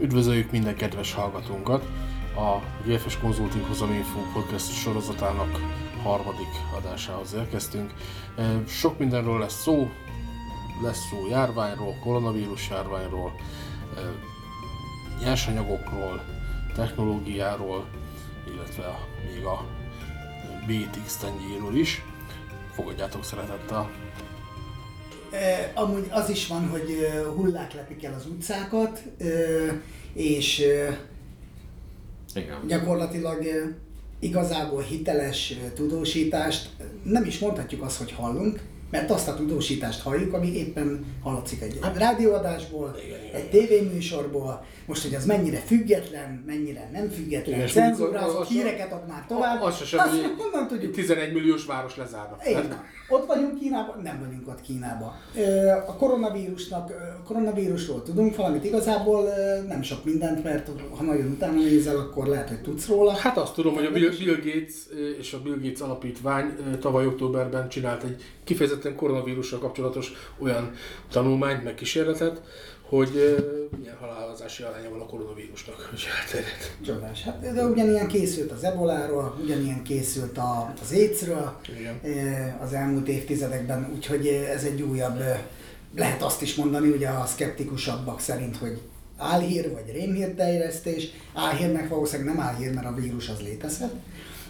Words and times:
Üdvözöljük 0.00 0.50
minden 0.50 0.76
kedves 0.76 1.12
hallgatónkat! 1.12 1.84
A 2.36 2.58
GFS 2.86 3.18
Consulting 3.18 3.66
Hozaminfo 3.66 4.18
podcast 4.32 4.72
sorozatának 4.72 5.58
harmadik 6.02 6.48
adásához 6.76 7.34
érkeztünk. 7.34 7.94
E, 8.36 8.62
Sok 8.66 8.98
mindenről 8.98 9.38
lesz 9.38 9.62
szó, 9.62 9.90
lesz 10.82 11.08
szó 11.10 11.26
járványról, 11.28 11.94
koronavírus 12.02 12.68
járványról, 12.70 13.32
e, 13.96 14.00
nyersanyagokról, 15.24 16.24
technológiáról, 16.74 17.84
illetve 18.54 18.98
még 19.34 19.44
a 19.44 19.64
BTX 20.66 21.16
tengelyéről 21.16 21.76
is. 21.76 22.04
Fogadjátok 22.72 23.24
szeretettel! 23.24 23.99
Amúgy 25.74 26.06
az 26.10 26.30
is 26.30 26.46
van, 26.46 26.68
hogy 26.68 27.08
hullák 27.36 27.74
lepik 27.74 28.04
el 28.04 28.14
az 28.14 28.26
utcákat, 28.26 29.02
és 30.12 30.58
Igen. 32.34 32.66
gyakorlatilag 32.66 33.38
igazából 34.18 34.82
hiteles 34.82 35.54
tudósítást 35.74 36.68
nem 37.02 37.24
is 37.24 37.38
mondhatjuk 37.38 37.82
azt, 37.82 37.98
hogy 37.98 38.12
hallunk, 38.12 38.60
mert 38.90 39.10
azt 39.10 39.28
a 39.28 39.34
tudósítást 39.34 40.00
halljuk, 40.00 40.32
ami 40.32 40.56
éppen 40.56 41.04
hallatszik 41.22 41.62
egy 41.62 41.78
rádióadásból, 41.94 42.96
egy 43.34 43.50
tévéműsorból, 43.50 44.64
most, 44.86 45.02
hogy 45.02 45.14
az 45.14 45.24
mennyire 45.24 45.58
független, 45.58 46.42
mennyire 46.46 46.90
nem 46.92 47.08
független, 47.08 47.54
Igen, 47.54 47.68
cenzúrázott 47.68 48.48
híreket 48.48 48.92
ad 48.92 49.06
már 49.08 49.24
tovább, 49.28 49.62
Az 49.62 49.76
se 49.76 49.84
sem, 49.84 50.00
azt 50.00 50.10
hogy 50.10 50.34
honnan 50.38 50.68
tudjuk? 50.68 50.92
11 50.94 51.32
milliós 51.32 51.64
város 51.64 51.96
lezárnak. 51.96 52.48
Így 52.48 52.54
van. 52.54 52.84
Ott 53.08 53.26
vagyunk 53.26 53.58
Kínában? 53.58 54.00
Nem 54.02 54.18
vagyunk 54.18 54.48
ott 54.48 54.60
Kínában. 54.60 55.12
A 55.86 55.96
koronavírusnak, 55.96 56.90
ö, 56.90 56.94
koronavírusról 57.24 58.02
tudunk 58.02 58.36
valamit 58.36 58.64
igazából 58.64 59.28
nem 59.68 59.82
sok 59.82 60.04
mindent, 60.04 60.44
mert 60.44 60.68
ha 60.96 61.02
nagyon 61.02 61.26
utána 61.26 61.60
nézel, 61.60 61.96
akkor 61.96 62.26
lehet, 62.26 62.48
hogy 62.48 62.60
tudsz 62.60 62.86
róla. 62.86 63.12
Hát 63.12 63.36
azt 63.36 63.54
tudom, 63.54 63.74
hogy 63.74 63.84
a 63.84 63.90
Bill, 63.90 64.36
Gates 64.36 64.74
és 65.18 65.32
a 65.32 65.40
Bill 65.42 65.58
Gates 65.62 65.80
alapítvány 65.80 66.56
tavaly 66.80 67.06
októberben 67.06 67.68
csinált 67.68 68.02
egy 68.02 68.22
kifejezetten 68.50 68.94
koronavírussal 68.94 69.58
kapcsolatos 69.58 70.12
olyan 70.38 70.72
tanulmányt, 71.10 71.64
meg 71.64 71.74
kísérletet, 71.74 72.40
hogy 72.82 73.10
milyen 73.78 73.96
halálozási 74.00 74.62
aránya 74.62 74.90
van 74.90 75.00
a 75.00 75.06
koronavírusnak, 75.06 75.88
hogy 75.90 76.06
elterjedt. 76.20 76.76
Csodás. 76.84 77.22
Hát, 77.22 77.54
de 77.54 77.64
ugyanilyen 77.64 78.06
készült 78.06 78.50
az 78.50 78.64
eboláról, 78.64 79.38
ugyanilyen 79.42 79.82
készült 79.82 80.38
a, 80.38 80.72
az 80.82 80.92
ö, 82.04 82.10
az 82.62 82.72
elmúlt 82.72 83.08
évtizedekben, 83.08 83.90
úgyhogy 83.94 84.26
ez 84.26 84.64
egy 84.64 84.82
újabb, 84.82 85.22
lehet 85.96 86.22
azt 86.22 86.42
is 86.42 86.54
mondani, 86.54 86.88
ugye 86.88 87.08
a 87.08 87.26
szkeptikusabbak 87.26 88.20
szerint, 88.20 88.56
hogy 88.56 88.80
álhír 89.16 89.72
vagy 89.72 89.92
rémhírterjesztés. 89.92 91.08
Álhírnek 91.34 91.88
valószínűleg 91.88 92.34
nem 92.34 92.44
álhír, 92.44 92.74
mert 92.74 92.86
a 92.86 92.94
vírus 92.94 93.28
az 93.28 93.40
létezhet. 93.40 93.92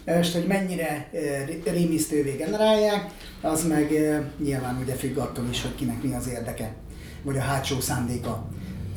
Most, 0.05 0.33
hogy 0.33 0.47
mennyire 0.47 1.09
ré- 1.45 1.69
rémisztővé 1.69 2.35
generálják, 2.35 3.11
az 3.41 3.67
meg 3.67 3.91
ö, 3.91 4.17
nyilván 4.43 4.77
ugye 4.83 4.93
függ 4.93 5.17
attól 5.17 5.45
is, 5.49 5.61
hogy 5.61 5.75
kinek 5.75 6.03
mi 6.03 6.13
az 6.13 6.27
érdeke, 6.27 6.73
vagy 7.23 7.37
a 7.37 7.41
hátsó 7.41 7.79
szándéka. 7.79 8.47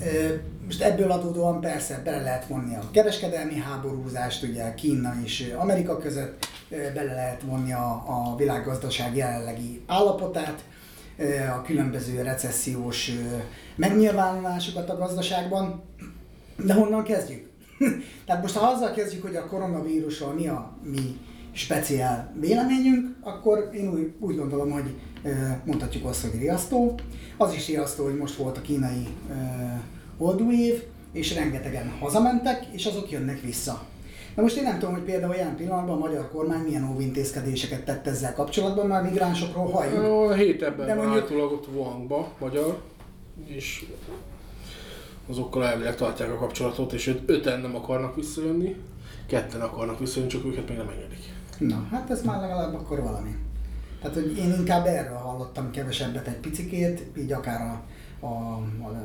Ö, 0.02 0.34
Most 0.64 0.82
ebből 0.82 1.10
adódóan 1.10 1.60
persze 1.60 2.00
bele 2.04 2.22
lehet 2.22 2.46
vonni 2.46 2.74
a 2.74 2.90
kereskedelmi 2.92 3.56
háborúzást, 3.56 4.42
ugye 4.42 4.74
Kína 4.74 5.14
és 5.24 5.54
Amerika 5.58 5.96
között, 5.98 6.46
bele 6.94 7.14
lehet 7.14 7.42
vonni 7.42 7.72
a, 7.72 8.02
a 8.06 8.36
világgazdaság 8.36 9.16
jelenlegi 9.16 9.82
állapotát, 9.86 10.64
a 11.58 11.62
különböző 11.62 12.22
recessziós 12.22 13.10
megnyilvánulásokat 13.76 14.90
a 14.90 14.96
gazdaságban. 14.96 15.82
De 16.56 16.74
honnan 16.74 17.04
kezdjük? 17.04 17.48
Tehát 18.26 18.42
most 18.42 18.56
ha 18.56 18.66
azzal 18.66 18.90
kezdjük, 18.92 19.22
hogy 19.22 19.36
a 19.36 19.46
koronavírusról 19.46 20.32
mi 20.32 20.48
a 20.48 20.72
mi 20.82 21.18
speciál 21.52 22.34
véleményünk, 22.40 23.16
akkor 23.20 23.70
én 23.74 23.88
úgy, 23.92 24.12
úgy 24.18 24.36
gondolom, 24.36 24.70
hogy 24.70 24.94
mondhatjuk 25.64 26.04
azt, 26.04 26.22
hogy 26.22 26.40
riasztó. 26.40 26.94
Az 27.36 27.54
is 27.54 27.66
riasztó, 27.68 28.04
hogy 28.04 28.16
most 28.16 28.34
volt 28.36 28.56
a 28.56 28.60
kínai 28.60 29.06
ö, 29.30 29.34
oldóév, 30.24 30.82
és 31.12 31.34
rengetegen 31.34 31.90
hazamentek, 32.00 32.66
és 32.72 32.86
azok 32.86 33.10
jönnek 33.10 33.40
vissza. 33.40 33.82
Na 34.36 34.42
most 34.42 34.56
én 34.56 34.62
nem 34.62 34.78
tudom, 34.78 34.94
hogy 34.94 35.02
például 35.02 35.34
ilyen 35.34 35.56
pillanatban 35.56 35.96
a 35.96 35.98
magyar 35.98 36.30
kormány 36.30 36.60
milyen 36.60 36.90
óvintézkedéseket 36.94 37.84
tett 37.84 38.06
ezzel 38.06 38.34
kapcsolatban, 38.34 38.86
már 38.86 39.02
migránsokról 39.02 39.70
halljuk. 39.70 40.04
A 40.30 40.34
hét 40.34 40.62
ebben 40.62 40.86
De 40.86 40.94
mondjuk- 40.94 41.30
ott 41.30 41.68
Wuhanba, 41.74 42.32
magyar, 42.38 42.82
és 43.46 43.84
azokkal 45.28 45.64
elvileg 45.64 45.96
tartják 45.96 46.30
a 46.30 46.36
kapcsolatot, 46.36 46.92
és 46.92 47.06
öt, 47.06 47.30
öten 47.30 47.60
nem 47.60 47.74
akarnak 47.74 48.14
visszajönni, 48.14 48.76
ketten 49.26 49.60
akarnak 49.60 49.98
visszajönni, 49.98 50.32
csak 50.32 50.44
őket 50.44 50.68
még 50.68 50.76
nem 50.76 50.88
engedik. 50.88 51.32
Na, 51.58 51.86
hát 51.90 52.10
ez 52.10 52.24
már 52.24 52.40
legalább 52.40 52.74
akkor 52.74 53.02
valami. 53.02 53.36
Tehát, 54.00 54.16
hogy 54.16 54.38
én 54.38 54.52
inkább 54.58 54.86
erről 54.86 55.16
hallottam 55.16 55.70
kevesebbet 55.70 56.26
egy 56.26 56.36
picikét, 56.36 57.02
így 57.18 57.32
akár 57.32 57.60
a, 57.60 57.82
a, 58.26 58.54
a 58.84 59.04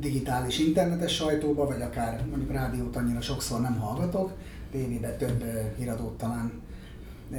digitális 0.00 0.58
internetes 0.58 1.14
sajtóba, 1.14 1.66
vagy 1.66 1.82
akár 1.82 2.24
mondjuk 2.30 2.52
rádiót 2.52 2.96
annyira 2.96 3.20
sokszor 3.20 3.60
nem 3.60 3.78
hallgatok, 3.78 4.32
tévében 4.70 5.18
több 5.18 5.42
ö, 5.42 5.60
híradót 5.76 6.18
talán 6.18 6.52
ö, 7.32 7.36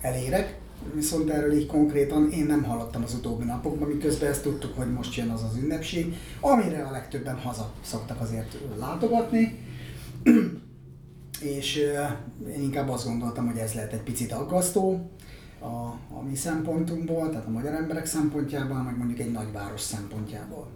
elérek, 0.00 0.58
viszont 0.94 1.30
erről 1.30 1.52
így 1.52 1.66
konkrétan 1.66 2.30
én 2.30 2.44
nem 2.44 2.62
hallottam 2.62 3.02
az 3.02 3.14
utóbbi 3.14 3.44
napokban, 3.44 3.88
miközben 3.88 4.30
ezt 4.30 4.42
tudtuk, 4.42 4.76
hogy 4.76 4.92
most 4.92 5.16
jön 5.16 5.28
az 5.28 5.42
az 5.42 5.56
ünnepség, 5.56 6.14
amire 6.40 6.82
a 6.82 6.90
legtöbben 6.90 7.36
haza 7.36 7.72
szoktak 7.82 8.20
azért 8.20 8.56
látogatni, 8.78 9.58
és 11.56 11.78
ö, 11.78 12.02
én 12.50 12.62
inkább 12.62 12.88
azt 12.88 13.06
gondoltam, 13.06 13.46
hogy 13.46 13.58
ez 13.58 13.72
lehet 13.72 13.92
egy 13.92 14.02
picit 14.02 14.32
aggasztó 14.32 15.10
a, 15.58 15.66
a 16.16 16.22
mi 16.28 16.34
szempontunkból, 16.34 17.30
tehát 17.30 17.46
a 17.46 17.50
magyar 17.50 17.72
emberek 17.72 18.06
szempontjából, 18.06 18.82
meg 18.82 18.96
mondjuk 18.96 19.18
egy 19.18 19.32
nagyváros 19.32 19.80
szempontjából. 19.80 20.66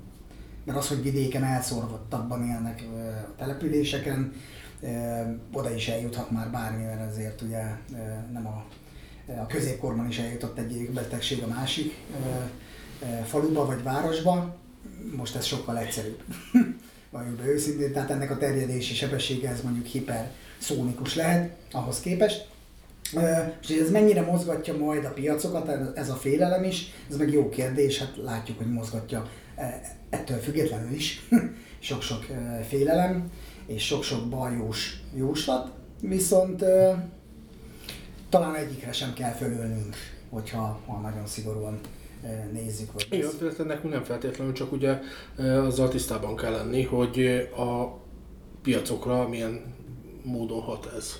Mert 0.65 0.79
az, 0.79 0.89
hogy 0.89 1.03
vidéken 1.03 1.45
elszorvottabban 1.45 2.47
élnek 2.47 2.85
ö, 2.95 2.99
a 2.99 3.35
településeken, 3.37 4.33
ö, 4.81 4.89
oda 5.53 5.75
is 5.75 5.89
eljuthat 5.89 6.31
már 6.31 6.51
bármi, 6.51 6.85
mert 6.85 7.11
ezért 7.11 7.43
ugye 7.43 7.63
nem 8.33 8.47
a, 8.47 8.65
a 9.27 9.47
középkorban 9.47 10.09
is 10.09 10.19
eljutott 10.19 10.59
egy 10.59 10.91
betegség 10.91 11.43
a 11.43 11.47
másik 11.47 11.95
faluba 13.25 13.67
vagy 13.67 13.83
városba, 13.83 14.57
most 15.17 15.37
ez 15.37 15.45
sokkal 15.45 15.79
egyszerűbb. 15.79 16.23
Valljuk 17.11 17.37
be 17.37 17.47
őszintén, 17.47 17.93
tehát 17.93 18.11
ennek 18.11 18.31
a 18.31 18.39
terjedési 18.39 18.95
sebessége 18.95 19.49
ez 19.49 19.63
mondjuk 19.63 19.87
hiperszónikus 19.87 21.15
lehet 21.15 21.57
ahhoz 21.73 22.01
képest. 22.01 22.49
És 23.63 23.77
ez 23.77 23.91
mennyire 23.91 24.23
mozgatja 24.23 24.77
majd 24.77 25.05
a 25.05 25.13
piacokat, 25.13 25.97
ez 25.97 26.11
a 26.11 26.15
félelem 26.15 26.65
is, 26.65 26.93
ez 27.11 27.17
meg 27.17 27.33
jó 27.33 27.49
kérdés, 27.49 27.99
hát 27.99 28.17
látjuk, 28.17 28.59
hogy 28.59 28.73
mozgatja 28.73 29.31
ettől 30.11 30.39
függetlenül 30.39 30.93
is 30.93 31.29
sok-sok 31.79 32.27
félelem 32.69 33.31
és 33.67 33.87
sok-sok 33.87 34.29
bajós 34.29 35.01
jóslat, 35.15 35.73
viszont 36.01 36.65
talán 38.39 38.55
egyikre 38.55 38.93
sem 38.93 39.13
kell 39.13 39.33
fölölnünk, 39.33 39.97
hogyha 40.31 40.81
ha 40.87 41.01
nagyon 41.01 41.27
szigorúan 41.27 41.81
ö, 42.25 42.53
nézzük. 42.53 42.93
Vagy 42.93 43.07
Igen, 43.11 43.31
tehát 43.39 43.65
nekünk 43.65 43.93
nem 43.93 44.05
feltétlenül, 44.05 44.53
csak 44.53 44.73
ugye 44.73 44.99
e, 45.39 45.63
azzal 45.63 45.89
tisztában 45.89 46.37
kell 46.37 46.53
lenni, 46.53 46.83
hogy 46.83 47.19
e, 47.19 47.63
a 47.63 47.99
piacokra 48.63 49.29
milyen 49.29 49.75
módon 50.23 50.61
hat 50.61 50.93
ez. 50.97 51.17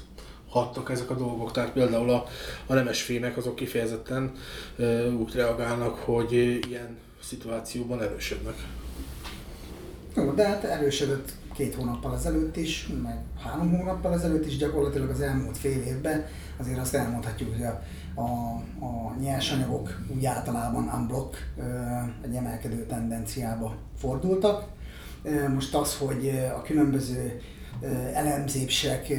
Hattak 0.49 0.91
ezek 0.91 1.11
a 1.11 1.15
dolgok, 1.15 1.53
tehát 1.53 1.73
például 1.73 2.11
a, 2.11 2.25
a 2.67 2.75
nemes 2.75 3.03
fémek 3.03 3.37
azok 3.37 3.55
kifejezetten 3.55 4.33
úgy 5.19 5.35
reagálnak, 5.35 5.95
hogy 5.95 6.33
ilyen 6.69 6.99
szituációban 7.23 8.03
erősödnek. 8.03 8.55
Jó, 10.17 10.33
de 10.33 10.47
hát 10.47 10.65
erősödött 10.65 11.33
két 11.57 11.75
hónappal 11.75 12.15
ezelőtt 12.15 12.57
is, 12.57 12.89
meg 13.03 13.19
három 13.39 13.77
hónappal 13.77 14.13
ezelőtt 14.13 14.47
is, 14.47 14.57
gyakorlatilag 14.57 15.11
az 15.11 15.21
elmúlt 15.21 15.57
fél 15.57 15.83
évben 15.83 16.25
azért 16.57 16.79
azt 16.79 16.95
elmondhatjuk, 16.95 17.53
hogy 17.53 17.63
a, 17.63 17.83
a, 18.21 18.55
a 18.85 19.15
nyersanyagok 19.21 20.01
úgy 20.17 20.25
általában 20.25 20.91
unblock 20.95 21.53
egy 22.23 22.35
emelkedő 22.35 22.87
tendenciába 22.87 23.77
fordultak. 23.99 24.65
Most 25.55 25.75
az, 25.75 25.97
hogy 25.97 26.29
a 26.57 26.63
különböző 26.63 27.41
elemzések 28.13 29.13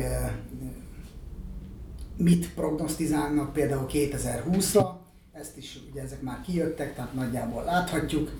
mit 2.18 2.54
prognosztizálnak 2.54 3.54
például 3.54 3.86
2020-ra, 3.90 4.90
ezt 5.39 5.57
is 5.57 5.80
ugye 5.92 6.01
ezek 6.01 6.22
már 6.22 6.42
kijöttek, 6.45 6.95
tehát 6.95 7.13
nagyjából 7.13 7.63
láthatjuk. 7.63 8.31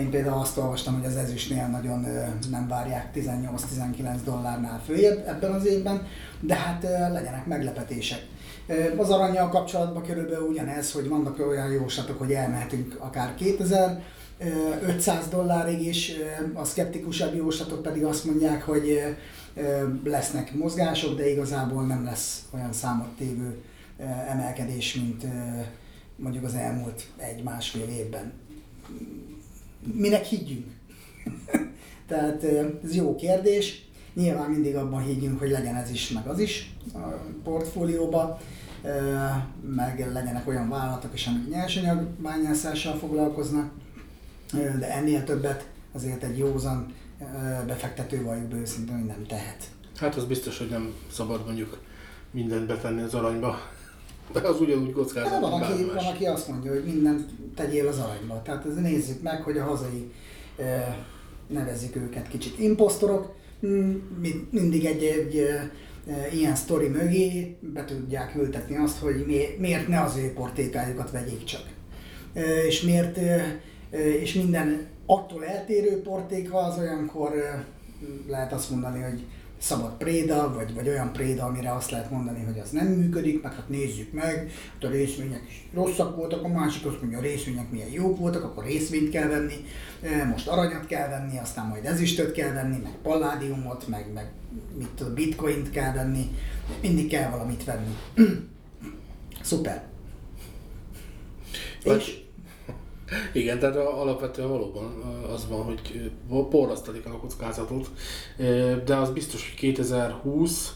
Én 0.00 0.10
például 0.10 0.40
azt 0.40 0.56
olvastam, 0.56 0.94
hogy 0.94 1.06
az 1.06 1.16
ezüstnél 1.16 1.66
nagyon 1.66 2.06
nem 2.50 2.68
várják 2.68 3.10
18-19 3.14 4.18
dollárnál 4.24 4.82
följebb 4.84 5.28
ebben 5.28 5.52
az 5.52 5.66
évben, 5.66 6.06
de 6.40 6.54
hát 6.54 6.82
legyenek 7.12 7.46
meglepetések. 7.46 8.26
Az 8.96 9.10
aranyjal 9.10 9.48
kapcsolatban 9.48 10.02
körülbelül 10.02 10.46
ugyanez, 10.46 10.92
hogy 10.92 11.08
vannak 11.08 11.46
olyan 11.48 11.70
jóslatok, 11.70 12.18
hogy 12.18 12.32
elmehetünk 12.32 12.96
akár 12.98 13.34
2000 13.34 14.02
500 14.82 15.28
dollárig 15.28 15.86
is, 15.86 16.12
a 16.54 16.64
szkeptikusabb 16.64 17.34
jóslatok 17.34 17.82
pedig 17.82 18.04
azt 18.04 18.24
mondják, 18.24 18.62
hogy 18.62 19.00
lesznek 20.04 20.54
mozgások, 20.54 21.16
de 21.16 21.30
igazából 21.30 21.86
nem 21.86 22.04
lesz 22.04 22.42
olyan 22.54 22.72
számottevő 22.72 23.62
emelkedés, 24.28 24.94
mint 24.94 25.24
mondjuk 26.22 26.44
az 26.44 26.54
elmúlt 26.54 27.06
egy-másfél 27.16 27.88
évben. 27.88 28.32
Minek 29.92 30.24
higgyünk? 30.24 30.66
Tehát 32.08 32.44
ez 32.84 32.94
jó 32.94 33.14
kérdés. 33.14 33.88
Nyilván 34.14 34.50
mindig 34.50 34.76
abban 34.76 35.02
higgyünk, 35.02 35.38
hogy 35.38 35.50
legyen 35.50 35.74
ez 35.74 35.90
is, 35.90 36.10
meg 36.10 36.26
az 36.26 36.38
is 36.38 36.74
a 36.94 36.98
portfólióba, 37.44 38.40
meg 39.74 40.10
legyenek 40.12 40.48
olyan 40.48 40.68
vállalatok 40.68 41.14
is, 41.14 41.26
amik 41.26 41.48
nyersanyag 41.48 42.02
bányászással 42.02 42.96
foglalkoznak, 42.96 43.72
de 44.52 44.90
ennél 44.94 45.24
többet 45.24 45.68
azért 45.92 46.22
egy 46.22 46.38
józan 46.38 46.94
befektető 47.66 48.22
vagyok 48.22 48.54
őszintén, 48.54 48.94
hogy 48.94 49.06
nem 49.06 49.26
tehet. 49.26 49.70
Hát 49.96 50.16
az 50.16 50.24
biztos, 50.24 50.58
hogy 50.58 50.68
nem 50.68 50.94
szabad 51.12 51.44
mondjuk 51.44 51.82
mindent 52.30 52.66
betenni 52.66 53.02
az 53.02 53.14
aranyba. 53.14 53.58
De 54.32 54.40
az 54.40 54.60
ugyanúgy 54.60 54.92
kockázat, 54.92 55.40
van, 55.40 55.62
aki, 55.62 55.84
van, 55.84 56.04
aki 56.04 56.24
azt 56.24 56.48
mondja, 56.48 56.72
hogy 56.72 56.84
mindent 56.84 57.30
tegyél 57.54 57.86
az 57.86 57.98
aranyba. 57.98 58.42
Tehát 58.42 58.66
ez 58.66 58.74
nézzük 58.74 59.22
meg, 59.22 59.42
hogy 59.42 59.58
a 59.58 59.64
hazai, 59.64 60.12
nevezzük 61.46 61.96
őket 61.96 62.28
kicsit 62.28 62.58
imposztorok, 62.58 63.34
mindig 64.50 64.84
egy, 64.84 65.02
egy 65.02 65.48
ilyen 66.32 66.54
sztori 66.54 66.88
mögé 66.88 67.56
be 67.60 67.84
tudják 67.84 68.34
ültetni 68.36 68.76
azt, 68.76 68.98
hogy 68.98 69.24
miért 69.58 69.88
ne 69.88 70.00
az 70.00 70.16
ő 70.16 70.32
portékájukat 70.32 71.10
vegyék 71.10 71.44
csak. 71.44 71.62
És 72.66 72.82
miért, 72.82 73.18
és 74.20 74.34
minden 74.34 74.86
attól 75.06 75.44
eltérő 75.44 76.02
portéka 76.02 76.58
az 76.58 76.78
olyankor 76.78 77.32
lehet 78.28 78.52
azt 78.52 78.70
mondani, 78.70 79.02
hogy 79.02 79.24
szabad 79.60 79.92
préda, 79.96 80.54
vagy, 80.54 80.74
vagy 80.74 80.88
olyan 80.88 81.12
préda, 81.12 81.44
amire 81.44 81.72
azt 81.72 81.90
lehet 81.90 82.10
mondani, 82.10 82.44
hogy 82.44 82.58
az 82.58 82.70
nem 82.70 82.86
működik, 82.86 83.42
meg 83.42 83.54
hát 83.54 83.68
nézzük 83.68 84.12
meg, 84.12 84.50
hogy 84.80 84.88
a 84.88 84.92
részvények 84.92 85.42
is 85.48 85.68
rosszak 85.74 86.16
voltak, 86.16 86.44
a 86.44 86.48
másik 86.48 86.86
azt 86.86 87.00
mondja, 87.00 87.18
a 87.18 87.22
részvények 87.22 87.70
milyen 87.70 87.90
jók 87.90 88.18
voltak, 88.18 88.44
akkor 88.44 88.64
részvényt 88.64 89.10
kell 89.10 89.28
venni, 89.28 89.54
most 90.30 90.48
aranyat 90.48 90.86
kell 90.86 91.08
venni, 91.08 91.38
aztán 91.38 91.66
majd 91.66 91.84
ezüstöt 91.84 92.32
kell 92.32 92.52
venni, 92.52 92.78
meg 92.82 92.92
palládiumot, 93.02 93.88
meg, 93.88 94.12
meg 94.12 94.30
mit 94.78 94.88
tudom, 94.88 95.14
bitcoint 95.14 95.70
kell 95.70 95.92
venni, 95.92 96.30
mindig 96.82 97.08
kell 97.08 97.30
valamit 97.30 97.64
venni. 97.64 97.96
Szuper. 99.42 99.88
És 101.82 102.20
igen, 103.32 103.58
tehát 103.58 103.76
alapvetően 103.76 104.48
valóban 104.48 105.02
az 105.34 105.48
van, 105.48 105.62
hogy 105.62 106.10
porrasztatik 106.50 107.04
el 107.06 107.12
a 107.12 107.18
kockázatot, 107.18 107.90
de 108.84 108.96
az 108.96 109.10
biztos, 109.10 109.48
hogy 109.48 109.58
2020, 109.58 110.74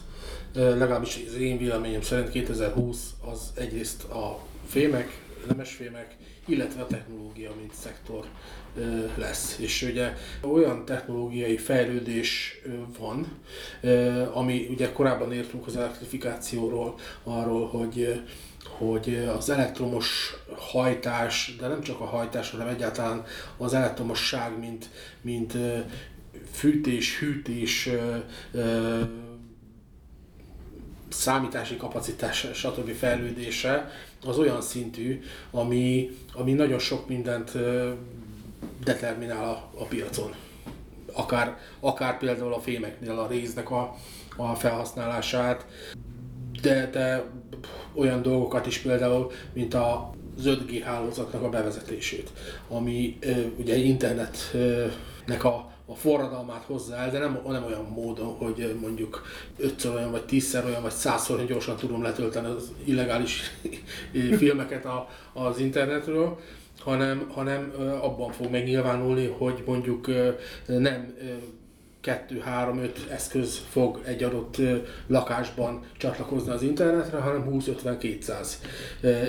legalábbis 0.53 1.19
az 1.27 1.35
én 1.35 1.57
véleményem 1.57 2.01
szerint 2.01 2.29
2020 2.29 3.13
az 3.31 3.51
egyrészt 3.55 4.03
a 4.03 4.39
fémek, 4.67 5.23
nemesfémek, 5.47 6.15
illetve 6.47 6.81
a 6.81 6.87
technológia, 6.87 7.51
mint 7.59 7.73
szektor 7.73 8.25
lesz. 9.15 9.57
És 9.59 9.81
ugye 9.81 10.13
olyan 10.41 10.85
technológiai 10.85 11.57
fejlődés 11.57 12.61
van, 12.99 13.27
ami 14.33 14.67
ugye 14.69 14.91
korábban 14.91 15.33
értünk 15.33 15.67
az 15.67 15.77
elektrifikációról, 15.77 16.95
arról, 17.23 17.67
hogy 17.67 18.21
hogy 18.67 19.29
az 19.37 19.49
elektromos 19.49 20.35
hajtás, 20.57 21.55
de 21.59 21.67
nem 21.67 21.81
csak 21.81 21.99
a 21.99 22.05
hajtás, 22.05 22.51
hanem 22.51 22.67
egyáltalán 22.67 23.25
az 23.57 23.73
elektromosság, 23.73 24.59
mint, 24.59 24.89
mint 25.21 25.53
fűtés, 26.51 27.19
hűtés, 27.19 27.89
számítási 31.09 31.77
kapacitás, 31.77 32.47
stb. 32.53 32.91
fejlődése 32.91 33.91
az 34.25 34.37
olyan 34.37 34.61
szintű, 34.61 35.21
ami, 35.51 36.09
ami 36.33 36.53
nagyon 36.53 36.79
sok 36.79 37.07
mindent 37.07 37.51
determinál 38.83 39.43
a, 39.43 39.81
a 39.81 39.85
piacon. 39.85 40.33
Akár, 41.13 41.57
akár 41.79 42.17
például 42.17 42.53
a 42.53 42.59
fémeknél 42.59 43.19
a 43.19 43.27
résznek 43.27 43.71
a, 43.71 43.95
a 44.35 44.55
felhasználását, 44.55 45.65
de, 46.61 46.89
de 46.89 47.25
olyan 47.95 48.21
dolgokat 48.21 48.65
is 48.65 48.77
például, 48.77 49.31
mint 49.53 49.73
a 49.73 50.13
az 50.37 50.43
5G 50.45 50.81
hálózatnak 50.83 51.43
a 51.43 51.49
bevezetését, 51.49 52.29
ami 52.67 53.17
ugye 53.57 53.75
internetnek 53.75 55.43
a, 55.43 55.71
a 55.85 55.95
forradalmát 55.95 56.65
el, 56.89 57.11
de 57.11 57.19
nem, 57.19 57.39
nem 57.47 57.63
olyan 57.63 57.85
módon, 57.95 58.35
hogy 58.35 58.75
mondjuk 58.81 59.23
ötször 59.57 59.95
olyan, 59.95 60.11
vagy 60.11 60.25
tízszer 60.25 60.65
olyan, 60.65 60.81
vagy 60.81 60.91
százszor 60.91 61.35
olyan 61.35 61.47
gyorsan 61.47 61.75
tudom 61.75 62.01
letölteni 62.01 62.47
az 62.47 62.71
illegális 62.83 63.41
filmeket 64.37 64.85
a, 64.85 65.09
az 65.33 65.59
internetről, 65.59 66.39
hanem, 66.79 67.29
hanem 67.29 67.73
abban 68.01 68.31
fog 68.31 68.51
megnyilvánulni, 68.51 69.25
hogy 69.25 69.63
mondjuk 69.65 70.07
nem 70.65 71.13
2-3-5 72.05 72.89
eszköz 73.09 73.61
fog 73.69 74.01
egy 74.05 74.23
adott 74.23 74.57
lakásban 75.07 75.85
csatlakozni 75.97 76.51
az 76.51 76.61
internetre, 76.61 77.17
hanem 77.17 77.47
20-50-200. 77.51 78.47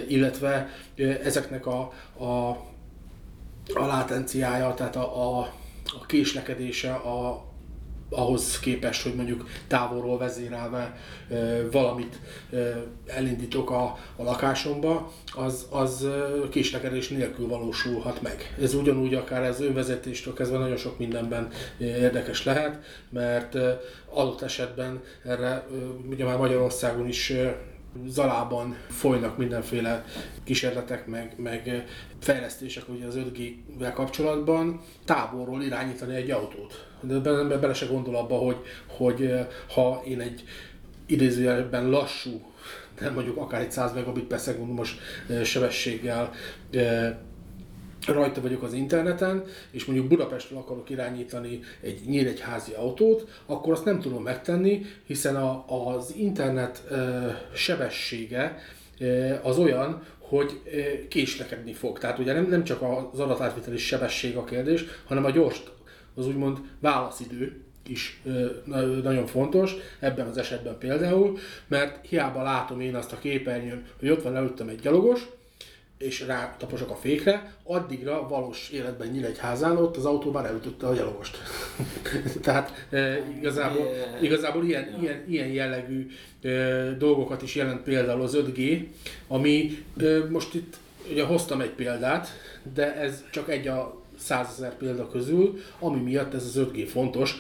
Illetve 0.09 0.69
ezeknek 1.25 1.67
a, 1.67 1.93
a, 2.19 2.49
a 3.75 3.87
látenciája, 3.87 4.75
tehát 4.75 4.97
a, 4.97 5.39
a, 5.39 5.41
a 5.85 6.07
késlekedése, 6.07 6.93
a, 6.93 7.45
ahhoz 8.11 8.59
képest, 8.59 9.03
hogy 9.03 9.15
mondjuk 9.15 9.49
távolról 9.67 10.19
vezérelve 10.19 10.97
valamit 11.71 12.21
elindítok 13.07 13.71
a, 13.71 13.83
a 14.17 14.23
lakásomba, 14.23 15.13
az, 15.35 15.67
az 15.71 16.09
késlekedés 16.51 17.09
nélkül 17.09 17.49
valósulhat 17.49 18.23
meg. 18.23 18.55
Ez 18.61 18.75
ugyanúgy 18.75 19.15
akár 19.15 19.43
ez 19.43 19.61
önvezetéstől 19.61 20.35
kezdve 20.35 20.59
nagyon 20.59 20.77
sok 20.77 20.99
mindenben 20.99 21.49
érdekes 21.79 22.45
lehet, 22.45 22.79
mert 23.11 23.55
adott 24.11 24.43
esetben 24.43 25.03
erre 25.25 25.67
ugye 26.11 26.25
már 26.25 26.39
Magyarországon 26.39 27.09
is 27.09 27.33
Zalában 28.07 28.77
folynak 28.89 29.37
mindenféle 29.37 30.05
kísérletek, 30.45 31.07
meg, 31.07 31.35
meg 31.37 31.85
fejlesztések 32.21 32.89
ugye 32.89 33.07
az 33.07 33.19
5G-vel 33.19 33.93
kapcsolatban, 33.95 34.81
távolról 35.05 35.63
irányítani 35.63 36.15
egy 36.15 36.31
autót. 36.31 36.86
De 37.01 37.31
ember 37.31 37.61
bele 37.61 37.75
se 37.75 37.87
gondol 37.87 38.17
abba, 38.17 38.35
hogy, 38.35 38.57
hogy 38.87 39.47
ha 39.69 40.03
én 40.07 40.21
egy 40.21 40.45
idézőjelben 41.07 41.89
lassú, 41.89 42.41
de 43.01 43.11
mondjuk 43.11 43.37
akár 43.37 43.61
egy 43.61 43.71
100 43.71 43.95
megabit 43.95 44.25
per 44.25 44.39
szekundumos 44.39 44.97
sebességgel 45.45 46.33
rajta 48.07 48.41
vagyok 48.41 48.63
az 48.63 48.73
interneten, 48.73 49.45
és 49.71 49.85
mondjuk 49.85 50.09
Budapestről 50.09 50.59
akarok 50.59 50.91
irányítani 50.91 51.61
egy 51.81 52.01
nyíregyházi 52.07 52.73
autót, 52.73 53.29
akkor 53.47 53.73
azt 53.73 53.85
nem 53.85 54.01
tudom 54.01 54.23
megtenni, 54.23 54.83
hiszen 55.07 55.37
a, 55.37 55.65
az 55.95 56.15
internet 56.17 56.83
e, 56.91 56.95
sebessége 57.55 58.59
e, 58.99 59.41
az 59.43 59.59
olyan, 59.59 60.03
hogy 60.19 60.61
e, 60.65 61.09
késlekedni 61.09 61.73
fog. 61.73 61.99
Tehát 61.99 62.19
ugye 62.19 62.33
nem, 62.33 62.49
nem 62.49 62.65
csak 62.65 62.83
az 63.13 63.21
adatátviteli 63.21 63.79
sebesség 63.79 64.37
a 64.37 64.45
kérdés, 64.45 64.85
hanem 65.07 65.25
a 65.25 65.31
gyors, 65.31 65.63
az 66.17 66.27
úgymond 66.27 66.59
válaszidő, 66.81 67.61
is 67.89 68.23
nagyon 69.03 69.27
fontos, 69.27 69.75
ebben 69.99 70.27
az 70.27 70.39
esetben 70.39 70.79
például, 70.79 71.39
mert 71.67 72.07
hiába 72.07 72.43
látom 72.43 72.81
én 72.81 72.95
azt 72.95 73.13
a 73.13 73.19
képernyőn, 73.19 73.87
hogy 73.99 74.11
ott 74.11 74.23
van 74.23 74.37
előttem 74.37 74.69
egy 74.69 74.81
gyalogos, 74.81 75.27
és 75.99 76.21
rátaposok 76.21 76.91
a 76.91 76.95
fékre, 76.95 77.55
addigra 77.63 78.29
valós 78.29 78.71
életben 78.71 79.09
nyíl 79.09 79.25
egy 79.25 79.39
házán, 79.39 79.77
ott 79.77 79.97
az 79.97 80.05
autó 80.05 80.31
már 80.31 80.45
elütötte 80.45 80.87
a 80.87 80.95
gyalogost. 80.95 81.39
Tehát 82.43 82.87
e, 82.91 83.19
igazából, 83.39 83.91
igazából 84.21 84.65
ilyen, 84.65 84.97
ilyen, 85.01 85.25
ilyen 85.29 85.49
jellegű 85.49 86.11
e, 86.43 86.51
dolgokat 86.99 87.43
is 87.43 87.55
jelent 87.55 87.83
például 87.83 88.23
az 88.23 88.37
5G, 88.37 88.87
ami 89.29 89.85
e, 90.01 90.05
most 90.31 90.55
itt 90.55 90.77
ugye 91.11 91.25
hoztam 91.25 91.61
egy 91.61 91.71
példát, 91.71 92.29
de 92.75 92.95
ez 92.95 93.25
csak 93.31 93.51
egy 93.51 93.69
a 93.69 94.06
százezer 94.19 94.77
példa 94.77 95.09
közül, 95.09 95.59
ami 95.79 96.01
miatt 96.01 96.35
ez 96.35 96.45
az 96.45 96.69
5G 96.73 96.87
fontos. 96.89 97.35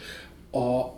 A 0.52 0.96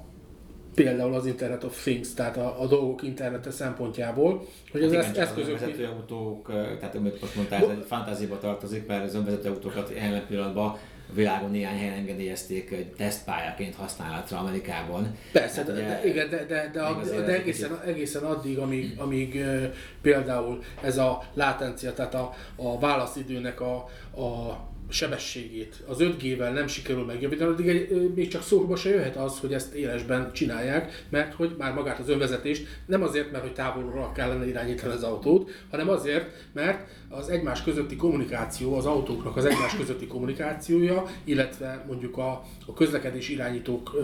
például 0.75 1.15
az 1.15 1.27
Internet 1.27 1.65
of 1.65 1.83
Things, 1.83 2.15
tehát 2.15 2.37
a, 2.37 2.63
a 2.63 2.67
dolgok 2.67 3.03
internete 3.03 3.51
szempontjából, 3.51 4.47
hogy 4.71 4.83
az 4.83 4.93
hát 4.93 5.11
igen, 5.11 5.23
eszközök... 5.23 5.55
Az 5.55 5.63
önvezető 5.63 5.85
autók, 5.85 6.47
tehát 6.79 6.95
amit 6.95 7.21
most 7.21 7.35
mondtál, 7.35 7.63
ez 7.63 7.69
egy 7.69 7.85
fantáziába 7.87 8.39
tartozik, 8.39 8.87
mert 8.87 9.05
az 9.05 9.15
önvezető 9.15 9.49
autókat 9.49 9.93
jelen 9.95 10.27
pillanatban 10.27 10.67
a 10.67 11.15
világon 11.15 11.51
néhány 11.51 11.79
helyen 11.79 11.95
engedélyezték 11.95 12.71
egy 12.71 12.87
tesztpályaként 12.87 13.75
használatra 13.75 14.39
Amerikában. 14.39 15.17
Persze, 15.33 15.57
hát, 15.57 15.67
de, 15.67 15.73
de, 15.73 16.01
igen, 16.05 16.31
de, 16.31 16.45
de, 16.45 16.71
de, 16.73 16.95
de, 17.11 17.21
de 17.21 17.33
egészen, 17.33 17.81
egészen 17.87 18.23
addig, 18.23 18.59
amíg, 18.59 18.95
amíg 18.99 19.45
például 20.03 20.63
ez 20.83 20.99
a 20.99 21.23
látencia, 21.35 21.95
tehát 21.95 22.15
a, 22.15 22.35
a 22.57 22.79
válaszidőnek 22.79 23.61
a, 23.61 23.75
a 24.17 24.59
sebességét. 24.88 25.83
Az 25.87 25.97
5G-vel 26.00 26.52
nem 26.52 26.66
sikerül 26.66 27.04
megjavítani, 27.04 27.50
addig 27.50 27.68
egy, 27.68 28.12
még 28.14 28.28
csak 28.28 28.42
szóba 28.42 28.76
se 28.76 28.90
jöhet 28.90 29.16
az, 29.16 29.38
hogy 29.38 29.52
ezt 29.52 29.75
élesben 29.75 30.33
csinálják, 30.33 31.04
mert 31.09 31.35
hogy 31.35 31.54
már 31.59 31.75
magát 31.75 31.99
az 31.99 32.09
önvezetést 32.09 32.66
nem 32.87 33.02
azért, 33.02 33.30
mert 33.30 33.42
hogy 33.42 33.52
távolról 33.52 34.12
kellene 34.14 34.49
irányítani 34.49 34.92
az 34.92 35.02
autót, 35.02 35.50
hanem 35.71 35.88
azért, 35.88 36.47
mert 36.52 36.88
az 37.09 37.28
egymás 37.28 37.62
közötti 37.62 37.97
kommunikáció, 37.97 38.75
az 38.75 38.87
autóknak 38.87 39.37
az 39.37 39.45
egymás 39.45 39.76
közötti 39.76 40.07
kommunikációja, 40.07 41.04
illetve 41.25 41.85
mondjuk 41.87 42.16
a, 42.16 42.45
a 42.66 42.73
közlekedés 42.75 43.28
irányítók 43.28 43.97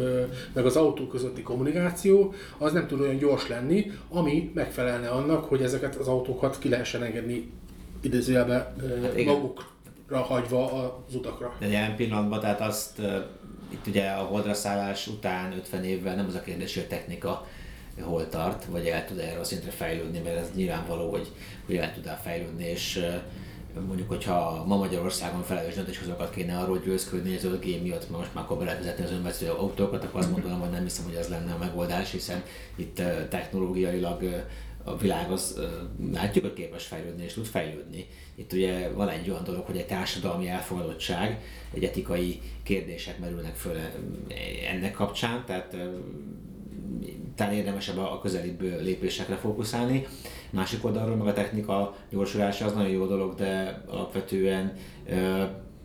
meg 0.52 0.66
az 0.66 0.76
autó 0.76 1.06
közötti 1.06 1.42
kommunikáció, 1.42 2.34
az 2.58 2.72
nem 2.72 2.86
tud 2.86 3.00
olyan 3.00 3.18
gyors 3.18 3.48
lenni, 3.48 3.90
ami 4.08 4.50
megfelelne 4.54 5.08
annak, 5.08 5.44
hogy 5.44 5.62
ezeket 5.62 5.94
az 5.94 6.08
autókat 6.08 6.58
ki 6.58 6.68
lehessen 6.68 7.02
engedni 7.02 7.50
idézőjelben 8.00 8.74
hát 9.02 9.24
maguk 9.24 9.73
hagyva 10.22 10.72
az 11.08 11.14
utakra. 11.14 11.54
De 11.58 11.68
jelen 11.68 11.96
pillanatban, 11.96 12.40
tehát 12.40 12.60
azt 12.60 13.00
itt 13.68 13.86
ugye 13.86 14.10
a 14.10 14.22
holdra 14.22 14.54
után 15.06 15.52
50 15.52 15.84
évvel 15.84 16.14
nem 16.14 16.26
az 16.26 16.34
a 16.34 16.40
kérdés, 16.40 16.74
hogy 16.74 16.82
a 16.82 16.86
technika 16.86 17.46
hol 18.00 18.28
tart, 18.28 18.64
vagy 18.64 18.86
el 18.86 19.06
tud 19.06 19.18
erre 19.18 19.40
a 19.40 19.44
szintre 19.44 19.70
fejlődni, 19.70 20.18
mert 20.18 20.36
ez 20.36 20.50
nyilvánvaló, 20.54 21.10
hogy, 21.10 21.32
hogy 21.66 21.76
el 21.76 21.94
tud 21.94 22.10
fejlődni, 22.22 22.64
és 22.64 23.06
mondjuk, 23.86 24.08
hogyha 24.08 24.64
ma 24.66 24.76
Magyarországon 24.76 25.42
felelős 25.42 25.74
döntéshozókat 25.74 26.30
kéne 26.30 26.58
arról 26.58 26.78
győzködni, 26.78 27.28
hogy 27.28 27.46
az 27.46 27.58
5G 27.58 27.82
miatt 27.82 28.10
most 28.10 28.34
már 28.34 28.44
akkor 28.44 28.64
lehet 28.64 28.78
vezetni 28.78 29.04
az 29.04 29.10
önvezető 29.10 29.50
autókat, 29.50 30.04
akkor 30.04 30.20
azt 30.20 30.32
gondolom, 30.32 30.60
hogy 30.60 30.70
nem 30.70 30.82
hiszem, 30.82 31.04
hogy 31.04 31.14
ez 31.14 31.28
lenne 31.28 31.52
a 31.52 31.58
megoldás, 31.58 32.10
hiszen 32.10 32.42
itt 32.76 33.02
technológiailag 33.28 34.46
a 34.84 34.96
világ 34.96 35.30
az 35.30 35.60
látjuk, 36.12 36.44
hogy 36.44 36.54
képes 36.54 36.86
fejlődni 36.86 37.24
és 37.24 37.32
tud 37.32 37.44
fejlődni. 37.46 38.06
Itt 38.34 38.52
ugye 38.52 38.90
van 38.90 39.08
egy 39.08 39.30
olyan 39.30 39.44
dolog, 39.44 39.64
hogy 39.66 39.76
egy 39.76 39.86
társadalmi 39.86 40.48
elfogadottság, 40.48 41.42
egy 41.74 41.84
etikai 41.84 42.40
kérdések 42.62 43.18
merülnek 43.18 43.54
föl 43.54 43.76
ennek 44.70 44.92
kapcsán, 44.92 45.44
tehát 45.46 45.76
talán 47.34 47.54
érdemesebb 47.54 47.98
a 47.98 48.20
közelibb 48.22 48.60
lépésekre 48.60 49.36
fókuszálni. 49.36 50.06
Másik 50.50 50.84
oldalról 50.84 51.16
meg 51.16 51.26
a 51.26 51.32
technika 51.32 51.96
gyorsulása 52.10 52.64
az 52.64 52.74
nagyon 52.74 52.90
jó 52.90 53.06
dolog, 53.06 53.34
de 53.34 53.82
alapvetően 53.86 54.76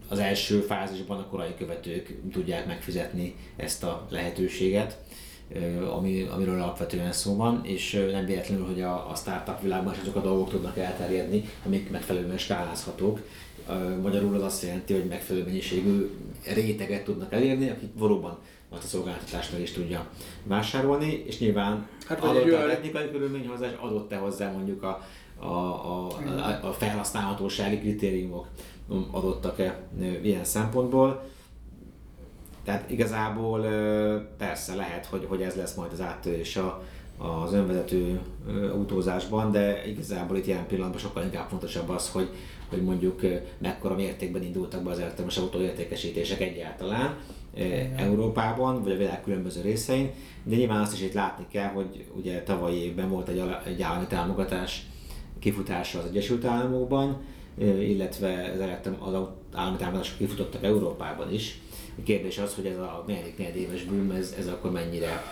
az 0.10 0.20
első 0.20 0.60
fázisban 0.60 1.20
a 1.20 1.28
korai 1.28 1.56
követők 1.58 2.20
tudják 2.32 2.68
megfizetni 2.68 3.36
ezt 3.56 3.84
a 3.84 4.08
lehetőséget 4.10 4.98
ami, 5.92 6.28
amiről 6.34 6.62
alapvetően 6.62 7.12
szó 7.12 7.36
van, 7.36 7.62
és 7.64 8.08
nem 8.12 8.26
véletlenül, 8.26 8.66
hogy 8.66 8.82
a, 8.82 9.10
a 9.10 9.16
startup 9.16 9.62
világban 9.62 9.94
is 9.94 10.00
azok 10.02 10.16
a 10.16 10.22
dolgok 10.22 10.50
tudnak 10.50 10.78
elterjedni, 10.78 11.50
amik 11.66 11.90
megfelelően 11.90 12.38
skálázhatók. 12.38 13.20
Magyarul 14.02 14.36
az 14.36 14.44
azt 14.44 14.64
jelenti, 14.64 14.94
hogy 14.94 15.06
megfelelő 15.06 15.46
mennyiségű 15.46 16.10
réteget 16.54 17.04
tudnak 17.04 17.34
elérni, 17.34 17.70
akik 17.70 17.90
valóban 17.94 18.38
azt 18.70 18.84
a 18.84 18.88
szolgáltatást 18.88 19.52
meg 19.52 19.62
is 19.62 19.72
tudja 19.72 20.08
vásárolni, 20.44 21.24
és 21.28 21.40
nyilván 21.40 21.88
hát, 22.08 22.24
adott 22.24 22.52
a 22.52 22.68
technikai 22.68 23.12
körülményhozás, 23.12 23.72
adott-e 23.80 24.18
hozzá 24.18 24.52
mondjuk 24.52 24.84
a, 24.84 25.02
a, 25.40 25.46
a, 25.46 26.08
a, 26.08 26.68
a 26.68 26.74
felhasználhatósági 26.74 27.80
kritériumok 27.80 28.48
adottak-e 29.12 29.80
ilyen 30.22 30.44
szempontból 30.44 31.24
tehát 32.70 32.90
igazából 32.90 33.62
persze 34.38 34.76
lehet, 34.76 35.06
hogy, 35.06 35.26
hogy 35.28 35.42
ez 35.42 35.56
lesz 35.56 35.76
majd 35.76 35.92
az 35.92 36.02
áttörés 36.02 36.56
a, 36.56 36.84
az 37.18 37.54
önvezető 37.54 38.20
autózásban, 38.74 39.52
de 39.52 39.88
igazából 39.88 40.38
itt 40.38 40.48
ilyen 40.48 40.68
pillanatban 40.68 41.00
sokkal 41.00 41.24
inkább 41.24 41.48
fontosabb 41.50 41.90
az, 41.90 42.10
hogy, 42.10 42.30
hogy 42.70 42.82
mondjuk 42.82 43.22
mekkora 43.58 43.96
mértékben 43.96 44.44
indultak 44.44 44.84
be 44.84 44.90
az 44.90 45.00
elektromos 45.00 45.38
autó 45.38 45.62
értékesítések 45.62 46.42
egyáltalán 46.42 47.18
Igen. 47.56 47.98
Európában, 47.98 48.84
vagy 48.84 48.92
a 48.92 48.98
világ 48.98 49.24
különböző 49.24 49.62
részein, 49.62 50.12
de 50.44 50.56
nyilván 50.56 50.82
azt 50.82 50.94
is 50.94 51.02
itt 51.02 51.14
látni 51.14 51.46
kell, 51.52 51.70
hogy 51.70 52.06
ugye 52.16 52.44
tavalyi 52.44 52.84
évben 52.84 53.10
volt 53.10 53.28
egy, 53.28 53.44
egy 53.66 53.82
állami 53.82 54.06
támogatás 54.08 54.86
kifutása 55.40 56.00
az 56.00 56.06
Egyesült 56.06 56.46
Államokban, 56.46 57.22
illetve 57.80 58.56
az, 59.00 59.14
az 59.14 59.28
állami 59.54 59.78
támogatások 59.78 60.18
kifutottak 60.18 60.64
Európában 60.64 61.34
is, 61.34 61.60
kérdés 62.04 62.38
az, 62.38 62.56
hogy 62.56 62.66
ez 62.66 62.78
a 62.78 63.04
negyedik 63.08 63.38
negyedéves 63.38 63.84
boom, 63.84 64.12
ez, 64.12 64.36
ez 64.38 64.48
akkor 64.48 64.72
mennyire 64.72 65.24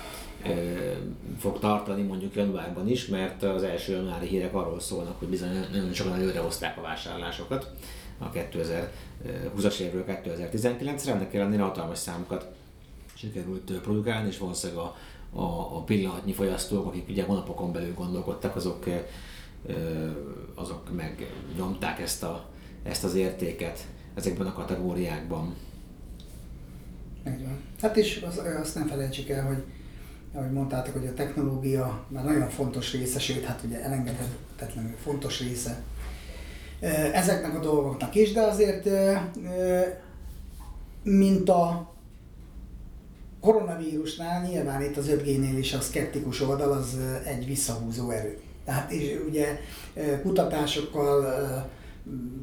fog 1.40 1.60
tartani 1.60 2.02
mondjuk 2.02 2.36
januárban 2.36 2.90
is, 2.90 3.08
mert 3.08 3.44
az 3.44 3.64
első 3.64 3.94
januári 3.94 4.28
hírek 4.28 4.54
arról 4.54 4.80
szólnak, 4.80 5.20
hogy 5.20 5.28
bizony 5.28 5.50
nagyon 5.72 5.94
sokan 5.94 6.14
előre 6.14 6.40
hozták 6.40 6.78
a 6.78 6.82
vásárlásokat 6.82 7.72
a 8.18 8.32
2020-as 8.32 9.80
évről 9.80 10.04
2019-re, 10.08 11.12
ennek 11.12 11.34
ellenére 11.34 11.62
hatalmas 11.64 11.98
számokat 11.98 12.48
sikerült 13.14 13.72
produkálni, 13.82 14.28
és 14.28 14.38
valószínűleg 14.38 14.84
a, 14.84 14.96
a, 15.34 15.76
a 15.78 15.84
pillanatnyi 15.84 16.34
fogyasztók, 16.34 16.86
akik 16.86 17.10
ugye 17.10 17.24
hónapokon 17.24 17.72
belül 17.72 17.94
gondolkodtak, 17.94 18.56
azok, 18.56 18.86
azok 20.56 20.90
megnyomták 20.96 22.00
ezt, 22.00 22.24
a, 22.24 22.46
ezt 22.84 23.04
az 23.04 23.16
értéket 23.16 23.88
ezekben 24.14 24.48
a 24.48 24.54
kategóriákban. 24.54 25.56
Így 27.34 27.44
van. 27.44 27.60
Hát 27.82 27.98
és 27.98 28.26
az, 28.28 28.42
azt 28.62 28.76
nem 28.76 28.88
felejtsük 28.88 29.30
el, 29.30 29.46
hogy 29.46 29.64
ahogy 30.34 30.52
mondtátok, 30.52 30.94
hogy 30.94 31.08
a 31.08 31.14
technológia 31.14 32.06
már 32.08 32.24
nagyon 32.24 32.50
fontos 32.50 32.92
része, 32.92 33.20
sőt, 33.20 33.46
hát 33.46 33.62
ugye 33.66 33.84
elengedhetetlenül 33.84 34.96
fontos 35.04 35.40
része 35.40 35.82
ezeknek 37.14 37.56
a 37.56 37.60
dolgoknak 37.60 38.16
is, 38.16 38.32
de 38.32 38.42
azért 38.42 38.90
mint 41.04 41.50
a 41.50 41.94
koronavírusnál 43.42 44.48
nyilván 44.48 44.82
itt 44.82 44.98
az 44.98 45.06
5G-nél 45.10 45.56
is 45.58 45.74
a 45.74 45.82
szkeptikus 45.82 46.42
oldal 46.42 46.72
az 46.72 46.98
egy 47.26 47.46
visszahúzó 47.46 48.10
erő. 48.10 48.40
Tehát 48.66 48.92
és 48.92 49.20
ugye 49.28 49.60
kutatásokkal 50.22 51.26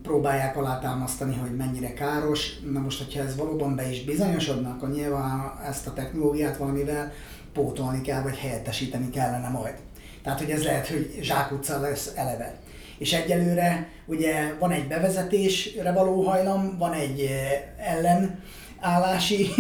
próbálják 0.02 0.56
alátámasztani, 0.56 1.36
hogy 1.36 1.56
mennyire 1.56 1.92
káros. 1.92 2.58
Na 2.72 2.80
most, 2.80 2.98
hogyha 2.98 3.20
ez 3.20 3.36
valóban 3.36 3.76
be 3.76 3.90
is 3.90 4.04
bizonyosodna, 4.04 4.70
akkor 4.70 4.90
nyilván 4.90 5.60
ezt 5.66 5.86
a 5.86 5.92
technológiát 5.92 6.56
valamivel 6.56 7.12
pótolni 7.52 8.00
kell, 8.00 8.22
vagy 8.22 8.36
helyettesíteni 8.36 9.10
kellene 9.10 9.48
majd. 9.48 9.74
Tehát, 10.22 10.38
hogy 10.38 10.50
ez 10.50 10.64
lehet, 10.64 10.88
hogy 10.88 11.18
zsákutca 11.20 11.80
lesz 11.80 12.12
eleve. 12.16 12.58
És 12.98 13.12
egyelőre 13.12 13.88
ugye 14.06 14.54
van 14.58 14.70
egy 14.70 14.88
bevezetésre 14.88 15.92
való 15.92 16.22
hajlam, 16.22 16.78
van 16.78 16.92
egy 16.92 17.20
eh, 17.20 17.94
ellenállási 17.94 19.50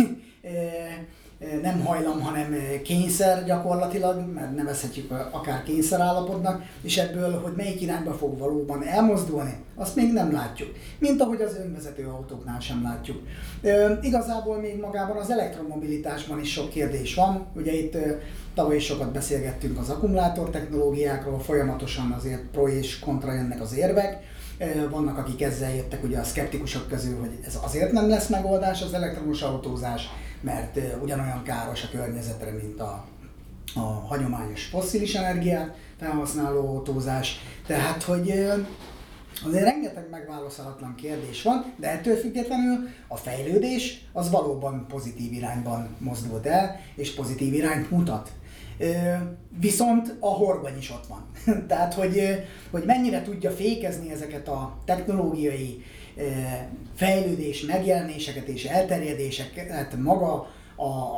eh, 0.42 0.52
nem 1.62 1.84
hajlam, 1.84 2.20
hanem 2.20 2.56
kényszer 2.82 3.44
gyakorlatilag, 3.44 4.32
mert 4.34 4.56
nevezhetjük 4.56 5.10
akár 5.30 5.62
kényszerállapotnak, 5.62 6.62
és 6.82 6.96
ebből, 6.96 7.40
hogy 7.40 7.52
melyik 7.56 7.80
irányba 7.80 8.12
fog 8.12 8.38
valóban 8.38 8.86
elmozdulni, 8.86 9.54
azt 9.74 9.96
még 9.96 10.12
nem 10.12 10.32
látjuk. 10.32 10.68
Mint 10.98 11.20
ahogy 11.20 11.40
az 11.40 11.56
önvezető 11.64 12.06
autóknál 12.06 12.60
sem 12.60 12.82
látjuk. 12.82 13.22
Igazából 14.02 14.60
még 14.60 14.80
magában 14.80 15.16
az 15.16 15.30
elektromobilitásban 15.30 16.40
is 16.40 16.52
sok 16.52 16.68
kérdés 16.68 17.14
van. 17.14 17.46
Ugye 17.56 17.72
itt 17.72 17.96
tavaly 18.54 18.76
is 18.76 18.84
sokat 18.84 19.12
beszélgettünk 19.12 19.78
az 19.78 19.90
akkumulátor 19.90 20.50
technológiákról, 20.50 21.38
folyamatosan 21.38 22.12
azért 22.12 22.42
pro 22.52 22.68
és 22.68 22.98
kontra 22.98 23.32
jönnek 23.32 23.60
az 23.60 23.76
érvek. 23.76 24.18
Vannak, 24.90 25.18
akik 25.18 25.42
ezzel 25.42 25.74
jöttek 25.74 26.04
ugye 26.04 26.18
a 26.18 26.24
szkeptikusok 26.24 26.88
közül, 26.88 27.20
hogy 27.20 27.38
ez 27.46 27.58
azért 27.62 27.92
nem 27.92 28.08
lesz 28.08 28.28
megoldás 28.28 28.82
az 28.82 28.94
elektromos 28.94 29.42
autózás, 29.42 30.10
mert 30.44 30.78
ugyanolyan 31.02 31.42
káros 31.42 31.82
a 31.82 31.88
környezetre, 31.90 32.50
mint 32.50 32.80
a, 32.80 33.04
a 33.74 33.80
hagyományos 33.80 34.64
fosszilis 34.64 35.14
energiát 35.14 35.76
felhasználó 35.98 36.68
autózás. 36.68 37.40
Tehát, 37.66 38.02
hogy 38.02 38.30
azért 39.44 39.64
rengeteg 39.64 40.08
megválaszolatlan 40.10 40.94
kérdés 40.94 41.42
van, 41.42 41.72
de 41.76 41.90
ettől 41.90 42.16
függetlenül 42.16 42.88
a 43.08 43.16
fejlődés 43.16 44.06
az 44.12 44.30
valóban 44.30 44.86
pozitív 44.88 45.32
irányban 45.32 45.96
mozdult 45.98 46.46
el, 46.46 46.80
és 46.94 47.14
pozitív 47.14 47.54
irányt 47.54 47.90
mutat. 47.90 48.32
Viszont 49.60 50.16
a 50.20 50.28
horgony 50.28 50.78
is 50.78 50.90
ott 50.90 51.06
van. 51.06 51.26
Tehát, 51.68 51.94
hogy, 51.94 52.44
hogy 52.70 52.82
mennyire 52.84 53.22
tudja 53.22 53.50
fékezni 53.50 54.10
ezeket 54.10 54.48
a 54.48 54.78
technológiai 54.84 55.84
fejlődés, 56.94 57.64
megjelenéseket 57.64 58.46
és 58.46 58.64
elterjedéseket 58.64 59.96
maga 59.96 60.46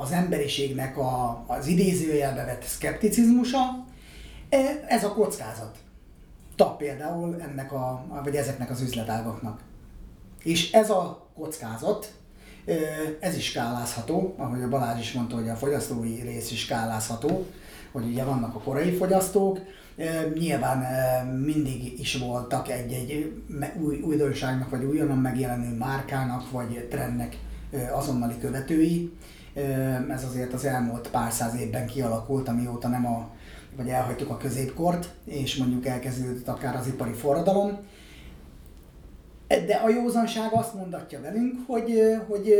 az 0.00 0.12
emberiségnek 0.12 0.98
a, 0.98 1.44
az 1.46 1.66
idézőjelbe 1.66 2.44
vett 2.44 2.62
szkepticizmusa, 2.62 3.84
ez 4.88 5.04
a 5.04 5.12
kockázat. 5.12 5.76
Ta 6.56 6.70
például 6.70 7.40
ennek 7.40 7.72
a, 7.72 8.04
vagy 8.24 8.36
ezeknek 8.36 8.70
az 8.70 8.80
üzletágaknak. 8.80 9.60
És 10.42 10.72
ez 10.72 10.90
a 10.90 11.28
kockázat 11.34 12.12
Ez 13.20 13.36
is 13.36 13.44
skálázható, 13.44 14.34
ahogy 14.38 14.62
a 14.62 14.68
Balázs 14.68 15.00
is 15.00 15.12
mondta, 15.12 15.36
hogy 15.36 15.48
a 15.48 15.54
fogyasztói 15.54 16.20
rész 16.20 16.50
is 16.50 16.60
skálázható, 16.60 17.46
hogy 17.92 18.04
ugye 18.04 18.24
vannak 18.24 18.54
a 18.54 18.58
korai 18.58 18.90
fogyasztók, 18.92 19.58
Nyilván 20.34 21.26
mindig 21.26 22.00
is 22.00 22.16
voltak 22.16 22.68
egy-egy 22.68 23.32
új, 23.80 24.00
újdonságnak, 24.00 24.70
vagy 24.70 24.84
újonnan 24.84 25.18
megjelenő 25.18 25.76
márkának, 25.76 26.50
vagy 26.50 26.86
trendnek 26.90 27.36
azonnali 27.92 28.38
követői. 28.40 29.12
Ez 30.10 30.24
azért 30.24 30.52
az 30.52 30.64
elmúlt 30.64 31.08
pár 31.08 31.32
száz 31.32 31.54
évben 31.54 31.86
kialakult, 31.86 32.48
amióta 32.48 32.88
nem 32.88 33.06
a, 33.06 33.30
vagy 33.76 33.88
elhagytuk 33.88 34.30
a 34.30 34.36
középkort, 34.36 35.08
és 35.24 35.56
mondjuk 35.56 35.86
elkezdődött 35.86 36.48
akár 36.48 36.76
az 36.76 36.86
ipari 36.86 37.12
forradalom. 37.12 37.78
De 39.48 39.74
a 39.84 39.88
józanság 39.88 40.52
azt 40.52 40.74
mondatja 40.74 41.20
velünk, 41.20 41.54
hogy, 41.66 42.00
hogy 42.28 42.54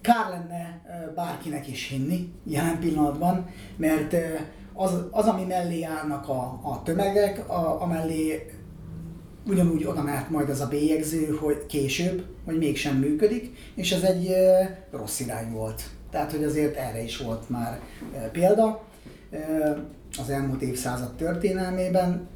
kár 0.00 0.28
lenne 0.30 0.82
bárkinek 1.14 1.68
is 1.68 1.88
hinni 1.88 2.32
jelen 2.44 2.78
pillanatban, 2.78 3.46
mert 3.76 4.16
az, 4.72 4.90
az 5.10 5.26
ami 5.26 5.44
mellé 5.44 5.82
állnak 5.82 6.28
a, 6.28 6.60
a 6.62 6.82
tömegek, 6.84 7.50
a, 7.50 7.82
a 7.82 7.86
mellé 7.86 8.50
ugyanúgy 9.46 9.84
oda 9.84 10.02
mehet 10.02 10.30
majd 10.30 10.48
az 10.48 10.60
a 10.60 10.68
bélyegző, 10.68 11.26
hogy 11.26 11.66
később, 11.66 12.24
hogy 12.44 12.58
mégsem 12.58 12.96
működik, 12.96 13.56
és 13.74 13.92
ez 13.92 14.02
egy 14.02 14.34
rossz 14.90 15.20
irány 15.20 15.52
volt. 15.52 15.82
Tehát, 16.10 16.30
hogy 16.32 16.44
azért 16.44 16.76
erre 16.76 17.02
is 17.02 17.16
volt 17.16 17.50
már 17.50 17.80
példa 18.32 18.82
az 20.18 20.30
elmúlt 20.30 20.62
évszázad 20.62 21.14
történelmében, 21.14 22.28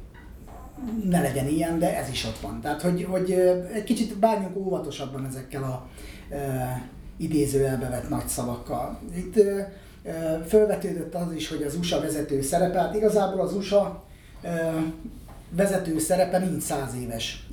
ne 1.09 1.21
legyen 1.21 1.47
ilyen, 1.47 1.79
de 1.79 1.97
ez 1.97 2.09
is 2.09 2.25
ott 2.25 2.39
van. 2.39 2.61
Tehát, 2.61 2.81
hogy, 2.81 3.03
hogy 3.03 3.31
egy 3.73 3.83
kicsit 3.83 4.17
bánjunk 4.17 4.57
óvatosabban 4.57 5.25
ezekkel 5.25 5.63
a 5.63 5.87
e, 6.35 6.81
idézőjelbe 7.17 7.89
vett 7.89 8.09
nagy 8.09 8.27
szavakkal. 8.27 8.99
Itt 9.15 9.37
e, 9.37 9.71
Fölvetődött 10.47 11.15
az 11.15 11.33
is, 11.33 11.49
hogy 11.49 11.63
az 11.63 11.75
USA 11.75 12.01
vezető 12.01 12.41
szerepe, 12.41 12.79
hát 12.79 12.95
igazából 12.95 13.41
az 13.41 13.53
USA 13.53 14.03
vezető 15.49 15.99
szerepe 15.99 16.37
nincs 16.37 16.63
száz 16.63 16.95
éves 17.01 17.47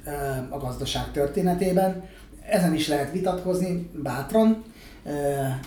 a 0.49 0.59
gazdaság 0.59 1.11
történetében. 1.13 2.05
Ezen 2.49 2.75
is 2.75 2.89
lehet 2.89 3.13
vitatkozni 3.13 3.91
bátran, 4.03 4.65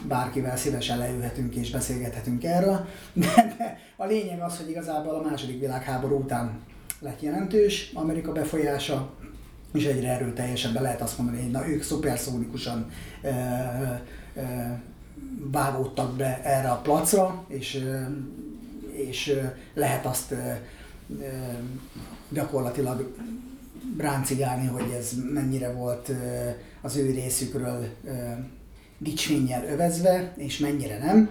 bárkivel 0.07 0.57
szívesen 0.57 0.97
leülhetünk 0.97 1.55
és 1.55 1.71
beszélgethetünk 1.71 2.43
erről, 2.43 2.85
de 3.13 3.55
a 3.95 4.05
lényeg 4.05 4.41
az, 4.41 4.57
hogy 4.57 4.69
igazából 4.69 5.15
a 5.15 5.29
második 5.29 5.59
világháború 5.59 6.17
után 6.17 6.59
lett 6.99 7.21
jelentős 7.21 7.91
Amerika 7.93 8.31
befolyása, 8.31 9.13
és 9.73 9.85
egyre 9.85 10.09
erőteljesebben 10.09 10.81
lehet 10.81 11.01
azt 11.01 11.17
mondani, 11.17 11.41
hogy 11.41 11.51
na 11.51 11.67
ők 11.67 11.83
szuperszónikusan 11.83 12.91
vágódtak 15.51 16.15
be 16.15 16.41
erre 16.43 16.69
a 16.69 16.81
placra, 16.81 17.45
és, 17.47 17.83
és 18.91 19.39
lehet 19.73 20.05
azt 20.05 20.33
gyakorlatilag 22.29 23.15
ráncigálni, 23.97 24.67
hogy 24.67 24.91
ez 24.99 25.11
mennyire 25.33 25.71
volt 25.71 26.11
az 26.81 26.95
ő 26.95 27.11
részükről 27.11 27.87
dicsménnyel 28.97 29.65
övezve, 29.65 30.33
és 30.37 30.57
mennyire 30.57 30.97
nem. 30.97 31.29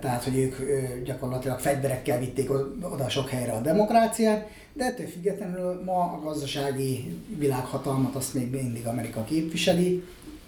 Tehát, 0.00 0.24
hogy 0.24 0.36
ők 0.36 0.56
gyakorlatilag 1.04 1.58
fegyverekkel 1.58 2.18
vitték 2.18 2.50
oda 2.80 3.08
sok 3.08 3.28
helyre 3.28 3.52
a 3.52 3.60
demokráciát, 3.60 4.48
de 4.72 4.84
ettől 4.84 5.06
függetlenül 5.06 5.82
ma 5.84 6.02
a 6.02 6.20
gazdasági 6.24 7.18
világhatalmat 7.38 8.14
azt 8.14 8.34
még 8.34 8.50
mindig 8.50 8.86
Amerika 8.86 9.24
képviseli, 9.24 10.04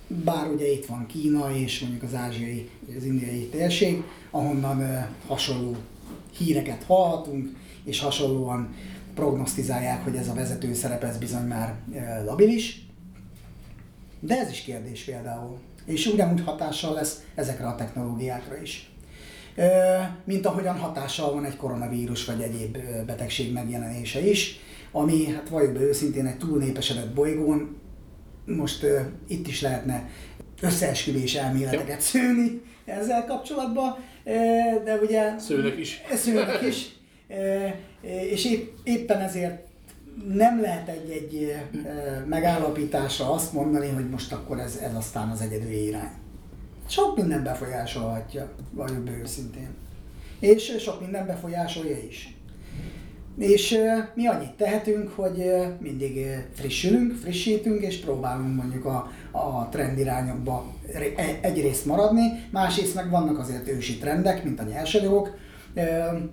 bár 0.06 0.48
ugye 0.48 0.72
itt 0.72 0.86
van 0.86 1.06
Kína 1.06 1.56
és 1.56 1.80
mondjuk 1.80 2.02
az 2.02 2.14
ázsiai, 2.14 2.68
az 2.96 3.04
indiai 3.04 3.48
térség, 3.48 4.02
ahonnan 4.30 5.08
hasonló 5.26 5.76
híreket 6.36 6.82
hallhatunk, 6.82 7.48
és 7.84 8.00
hasonlóan 8.00 8.74
prognosztizálják, 9.14 10.04
hogy 10.04 10.16
ez 10.16 10.28
a 10.28 10.34
vezető 10.34 10.74
szerep 10.74 11.04
ez 11.04 11.18
bizony 11.18 11.46
már 11.46 11.74
labilis. 12.24 12.86
De 14.20 14.38
ez 14.38 14.50
is 14.50 14.60
kérdés 14.60 15.04
például. 15.04 15.58
És 15.90 16.06
ugyanúgy 16.06 16.42
hatással 16.44 16.94
lesz 16.94 17.22
ezekre 17.34 17.66
a 17.66 17.74
technológiákra 17.74 18.60
is. 18.62 18.90
Mint 20.24 20.46
ahogyan 20.46 20.78
hatással 20.78 21.32
van 21.32 21.44
egy 21.44 21.56
koronavírus 21.56 22.24
vagy 22.24 22.40
egyéb 22.40 22.78
betegség 23.06 23.52
megjelenése 23.52 24.28
is, 24.28 24.60
ami 24.92 25.26
hát 25.26 25.48
valljuk 25.48 25.72
be 25.72 25.80
őszintén 25.80 26.26
egy 26.26 26.38
túlnépesedett 26.38 27.14
bolygón 27.14 27.80
most 28.44 28.82
uh, 28.82 29.00
itt 29.28 29.46
is 29.46 29.60
lehetne 29.60 30.08
összeesküvés 30.60 31.34
elméleteket 31.34 32.00
szőni 32.00 32.62
ezzel 32.84 33.24
kapcsolatban, 33.24 33.96
de 34.84 34.98
ugye... 35.02 35.38
Szőnek 35.38 35.78
is. 35.78 36.02
Szőnek 36.14 36.62
is. 36.62 36.88
És 38.30 38.44
épp, 38.44 38.68
éppen 38.84 39.20
ezért 39.20 39.68
nem 40.34 40.60
lehet 40.60 40.88
egy-egy 40.88 41.54
megállapításra 42.26 43.32
azt 43.32 43.52
mondani, 43.52 43.88
hogy 43.88 44.08
most 44.08 44.32
akkor 44.32 44.58
ez, 44.58 44.76
ez 44.76 44.94
aztán 44.94 45.28
az 45.28 45.40
egyedül 45.40 45.70
irány. 45.70 46.12
Sok 46.88 47.16
minden 47.16 47.42
befolyásolhatja, 47.42 48.50
vagyok 48.70 49.10
őszintén. 49.22 49.68
És 50.40 50.76
sok 50.78 51.00
minden 51.00 51.26
befolyásolja 51.26 51.96
is. 52.08 52.34
És 53.38 53.78
mi 54.14 54.26
annyit 54.26 54.52
tehetünk, 54.52 55.08
hogy 55.08 55.52
mindig 55.78 56.26
frissülünk, 56.54 57.14
frissítünk, 57.14 57.82
és 57.82 57.96
próbálunk 58.00 58.56
mondjuk 58.56 58.84
a, 58.84 59.10
a 59.30 59.68
trend 59.68 59.98
irányokba 59.98 60.74
e, 61.16 61.38
egyrészt 61.40 61.86
maradni, 61.86 62.46
másrészt 62.50 62.94
meg 62.94 63.10
vannak 63.10 63.38
azért 63.38 63.68
ősi 63.68 63.98
trendek, 63.98 64.44
mint 64.44 64.60
a 64.60 64.62
nyersanyagok, 64.62 65.36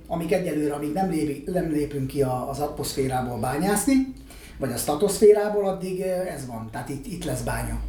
amik 0.08 0.32
egyelőre, 0.32 0.74
amíg 0.74 0.94
nem, 0.94 1.10
lép, 1.10 1.50
nem 1.50 1.72
lépünk 1.72 2.08
ki 2.08 2.22
az 2.22 2.60
atmoszférából 2.60 3.38
bányászni, 3.40 4.14
vagy 4.60 4.72
a 4.72 4.78
statoszférából, 4.78 5.68
addig 5.68 6.02
ez 6.02 6.46
van. 6.48 6.70
Tehát 6.72 6.90
itt, 6.90 7.06
itt 7.06 7.24
lesz 7.24 7.42
bánya 7.42 7.80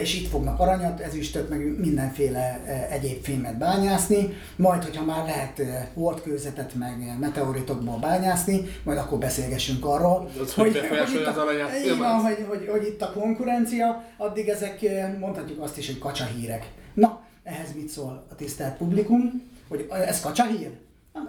és 0.00 0.14
itt 0.14 0.28
fognak 0.28 0.60
aranyat, 0.60 1.00
ezüstöt, 1.00 1.48
meg 1.48 1.78
mindenféle 1.78 2.60
egyéb 2.90 3.24
fémet 3.24 3.58
bányászni, 3.58 4.36
majd, 4.56 4.84
hogyha 4.84 5.04
már 5.04 5.24
lehet 5.24 5.62
holdkőzetet, 5.94 6.74
meg 6.74 7.16
meteoritokból 7.20 7.98
bányászni, 7.98 8.64
majd 8.82 8.98
akkor 8.98 9.18
beszélgessünk 9.18 9.84
arról, 9.84 10.30
az 10.42 10.54
hogy, 10.54 10.78
hogy, 10.78 10.98
hogy, 10.98 11.14
itt 11.14 11.26
a, 11.26 11.30
az 11.30 11.36
aranyat, 11.36 11.70
van, 11.98 12.20
hogy, 12.20 12.44
hogy, 12.48 12.68
hogy 12.70 12.86
itt 12.86 13.02
a 13.02 13.12
konkurencia, 13.12 14.04
addig 14.16 14.48
ezek 14.48 14.80
mondhatjuk 15.18 15.62
azt 15.62 15.78
is, 15.78 15.86
hogy 15.86 15.98
kacsahírek. 15.98 16.70
Na, 16.94 17.20
ehhez 17.44 17.74
mit 17.74 17.88
szól 17.88 18.26
a 18.30 18.34
tisztelt 18.34 18.76
publikum, 18.76 19.42
hogy 19.68 19.86
ez 19.90 20.20
kacsahír? 20.20 20.70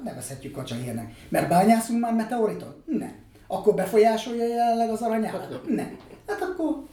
Nevezhetjük 0.04 0.54
kacsahírnek. 0.54 1.14
Mert 1.30 1.50
bányászunk 1.50 2.00
már 2.00 2.14
meteoriton? 2.14 2.84
Nem. 2.86 3.16
Akkor 3.48 3.74
befolyásolja 3.74 4.48
jelenleg 4.48 4.90
az 4.90 5.02
aranyárat? 5.02 5.68
Nem. 5.68 5.98
Hát 6.28 6.42
akkor 6.42 6.86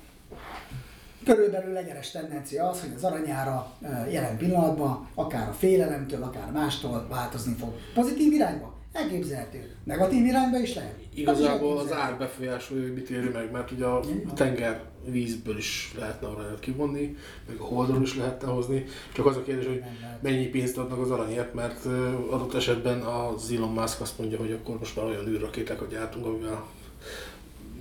Körülbelül 1.24 1.76
egyenes 1.76 2.10
tendencia 2.10 2.68
az, 2.68 2.80
hogy 2.80 2.92
az 2.96 3.04
aranyára 3.04 3.72
jelen 4.10 4.36
pillanatban 4.36 5.08
akár 5.14 5.48
a 5.48 5.52
félelemtől, 5.52 6.22
akár 6.22 6.50
mástól 6.52 7.06
változni 7.10 7.54
fog. 7.54 7.72
Pozitív 7.94 8.32
irányba? 8.32 8.73
Elképzelhető. 8.94 9.76
Negatív 9.84 10.24
irányba 10.24 10.58
is 10.58 10.74
lehet? 10.74 10.94
Igazából 11.14 11.78
az 11.78 11.92
ár 11.92 12.18
befolyásolja, 12.18 12.82
hogy 12.82 12.94
mit 12.94 13.10
éri 13.10 13.28
meg, 13.28 13.50
mert 13.50 13.70
ugye 13.70 13.84
a 13.84 14.00
tenger 14.34 14.82
vízből 15.04 15.56
is 15.58 15.92
lehetne 15.98 16.26
aranyat 16.26 16.60
kivonni, 16.60 17.16
meg 17.46 17.56
a 17.58 17.64
holdról 17.64 18.02
is 18.02 18.16
lehetne 18.16 18.48
hozni. 18.48 18.84
Csak 19.12 19.26
az 19.26 19.36
a 19.36 19.42
kérdés, 19.42 19.66
hogy 19.66 19.82
mennyi 20.20 20.46
pénzt 20.46 20.78
adnak 20.78 21.00
az 21.00 21.10
aranyért, 21.10 21.54
mert 21.54 21.84
adott 22.30 22.54
esetben 22.54 23.00
az 23.00 23.50
Elon 23.50 23.72
Musk 23.72 24.00
azt 24.00 24.18
mondja, 24.18 24.38
hogy 24.38 24.52
akkor 24.52 24.78
most 24.78 24.96
már 24.96 25.04
olyan 25.04 25.28
űrrakétákat 25.28 25.90
gyártunk, 25.90 26.26
amivel 26.26 26.64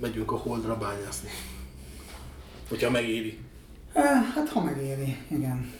megyünk 0.00 0.32
a 0.32 0.36
holdra 0.36 0.76
bányászni. 0.76 1.28
Hogyha 2.68 2.90
megéri. 2.90 3.38
Hát, 4.34 4.48
ha 4.48 4.62
megéri, 4.62 5.16
igen. 5.28 5.72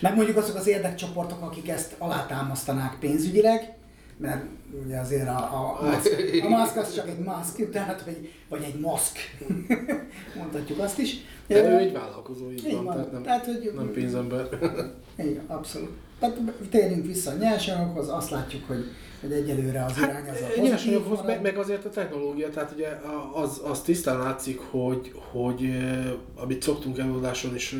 Meg 0.00 0.14
mondjuk 0.14 0.36
azok 0.36 0.56
az 0.56 0.66
érdekcsoportok, 0.66 1.42
akik 1.42 1.68
ezt 1.68 1.94
alátámasztanák 1.98 2.98
pénzügyileg, 2.98 3.80
mert 4.22 4.44
ugye 4.84 4.98
azért 4.98 5.28
a, 5.28 5.38
a, 5.38 5.78
a, 5.80 5.84
maszk, 5.90 6.10
a 6.42 6.48
maszk 6.48 6.76
az 6.76 6.94
csak 6.94 7.08
egy 7.08 7.18
maszk, 7.18 7.70
tehát 7.70 8.04
vagy, 8.04 8.30
vagy 8.48 8.62
egy 8.62 8.80
maszk, 8.80 9.18
mondhatjuk 10.38 10.78
azt 10.78 10.98
is. 10.98 11.16
De 11.46 11.70
ő 11.70 11.76
egy 11.76 11.92
vállalkozó, 11.92 12.50
így, 12.50 12.66
így 12.66 12.74
van, 12.74 12.84
van, 12.84 12.94
tehát 12.94 13.12
nem, 13.12 13.22
tehát, 13.22 13.44
hogy, 13.44 13.72
nem 13.76 13.90
pénzember. 13.90 14.48
Igen, 15.18 15.44
abszolút. 15.46 15.90
Tehát 16.18 16.38
térjünk 16.70 17.06
vissza 17.06 17.30
a 17.30 17.34
nyersanyagokhoz, 17.34 18.08
azt 18.08 18.30
látjuk, 18.30 18.66
hogy 18.66 18.84
hogy 19.20 19.32
egyelőre 19.32 19.84
az 19.84 19.98
irány 19.98 20.28
az 20.28 20.40
a 20.40 20.44
hát, 20.44 20.62
Nyersanyaghoz, 20.62 21.20
meg, 21.26 21.42
meg, 21.42 21.56
azért 21.56 21.84
a 21.84 21.88
technológia, 21.88 22.50
tehát 22.50 22.72
ugye 22.74 22.88
az, 23.32 23.60
az 23.64 23.80
tisztán 23.80 24.18
látszik, 24.18 24.58
hogy, 24.58 25.12
hogy 25.30 25.70
amit 26.36 26.62
szoktunk 26.62 26.98
előadáson 26.98 27.54
is, 27.54 27.76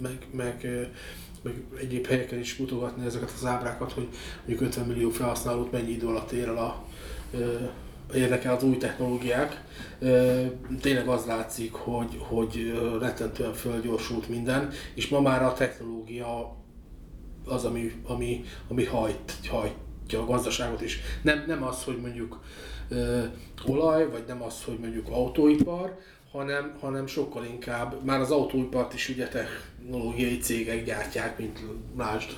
meg, 0.00 0.18
meg, 0.30 0.68
meg 1.48 1.80
egyéb 1.80 2.06
helyeken 2.06 2.38
is 2.38 2.56
mutogatni 2.56 3.06
ezeket 3.06 3.32
az 3.36 3.46
ábrákat, 3.46 3.92
hogy 3.92 4.08
mondjuk 4.36 4.68
50 4.68 4.86
millió 4.86 5.10
felhasználót 5.10 5.72
mennyi 5.72 5.90
idő 5.90 6.06
alatt 6.06 6.30
ér 6.30 6.48
el 6.48 6.56
a 6.56 6.84
érdekel 8.14 8.54
az 8.54 8.62
új 8.62 8.76
technológiák. 8.76 9.64
Tényleg 10.80 11.08
az 11.08 11.24
látszik, 11.26 11.72
hogy, 11.72 12.16
hogy 12.18 12.80
rettentően 13.00 13.52
fölgyorsult 13.52 14.28
minden, 14.28 14.70
és 14.94 15.08
ma 15.08 15.20
már 15.20 15.42
a 15.42 15.52
technológia 15.52 16.56
az, 17.44 17.64
ami, 17.64 17.92
ami, 18.06 18.44
ami 18.68 18.84
hajt, 18.84 19.32
hajtja 19.48 20.20
a 20.20 20.26
gazdaságot 20.26 20.82
is. 20.82 21.00
Nem, 21.22 21.44
nem 21.46 21.62
az, 21.62 21.84
hogy 21.84 22.00
mondjuk 22.00 22.40
olaj, 23.66 24.10
vagy 24.10 24.24
nem 24.26 24.42
az, 24.42 24.64
hogy 24.64 24.78
mondjuk 24.78 25.08
autóipar, 25.08 25.98
hanem, 26.32 26.76
hanem 26.80 27.06
sokkal 27.06 27.44
inkább, 27.44 28.04
már 28.04 28.20
az 28.20 28.30
autóipart 28.30 28.94
is 28.94 29.08
ugye 29.08 29.28
technológiai 29.28 30.38
cégek 30.38 30.84
gyártják, 30.84 31.38
mint 31.38 31.58
lásd 31.96 32.30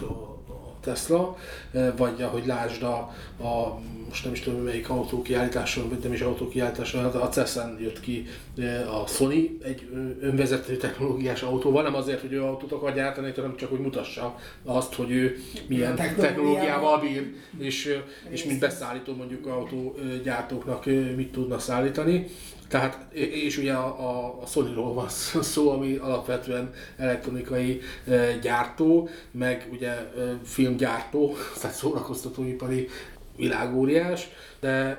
Tesla, 0.80 1.36
eh, 1.72 1.92
vagy 1.96 2.22
ahogy 2.22 2.46
lásd 2.46 2.82
a, 2.82 2.96
a 3.42 3.80
most 4.08 4.24
nem 4.24 4.32
is 4.32 4.40
tudom 4.40 4.60
melyik 4.60 4.90
autókiállításon, 4.90 5.88
vagy 5.88 5.98
nem 6.02 6.12
is 6.12 6.20
autókiállításon, 6.20 7.04
a 7.04 7.28
CES-en 7.28 7.78
jött 7.80 8.00
ki 8.00 8.26
eh, 8.58 9.00
a 9.00 9.06
Sony 9.06 9.58
egy 9.62 9.88
önvezető 10.20 10.76
technológiás 10.76 11.42
autóval, 11.42 11.82
nem 11.82 11.94
azért, 11.94 12.20
hogy 12.20 12.32
ő 12.32 12.42
autót 12.42 12.72
akar 12.72 12.94
gyártani, 12.94 13.32
hanem 13.36 13.56
csak 13.56 13.70
hogy 13.70 13.80
mutassa 13.80 14.38
azt, 14.64 14.94
hogy 14.94 15.10
ő 15.10 15.36
milyen 15.68 15.94
technológiával 15.94 17.00
bír, 17.00 17.34
és, 17.58 17.98
és 18.28 18.44
mint 18.44 18.60
beszállító 18.60 19.14
mondjuk 19.14 19.46
autógyártóknak 19.46 20.84
mit 21.16 21.32
tudna 21.32 21.58
szállítani. 21.58 22.26
Tehát, 22.70 23.14
és 23.14 23.58
ugye 23.58 23.72
a, 23.72 24.40
a, 24.42 24.46
Sony-ról 24.46 24.94
van 24.94 25.08
szó, 25.52 25.70
ami 25.70 25.96
alapvetően 25.96 26.72
elektronikai 26.96 27.80
e, 28.08 28.36
gyártó, 28.36 29.08
meg 29.30 29.68
ugye 29.72 29.88
e, 29.88 30.08
filmgyártó, 30.44 31.34
tehát 31.60 31.76
szórakoztatóipari 31.76 32.88
világóriás, 33.36 34.28
de 34.60 34.68
e, 34.68 34.98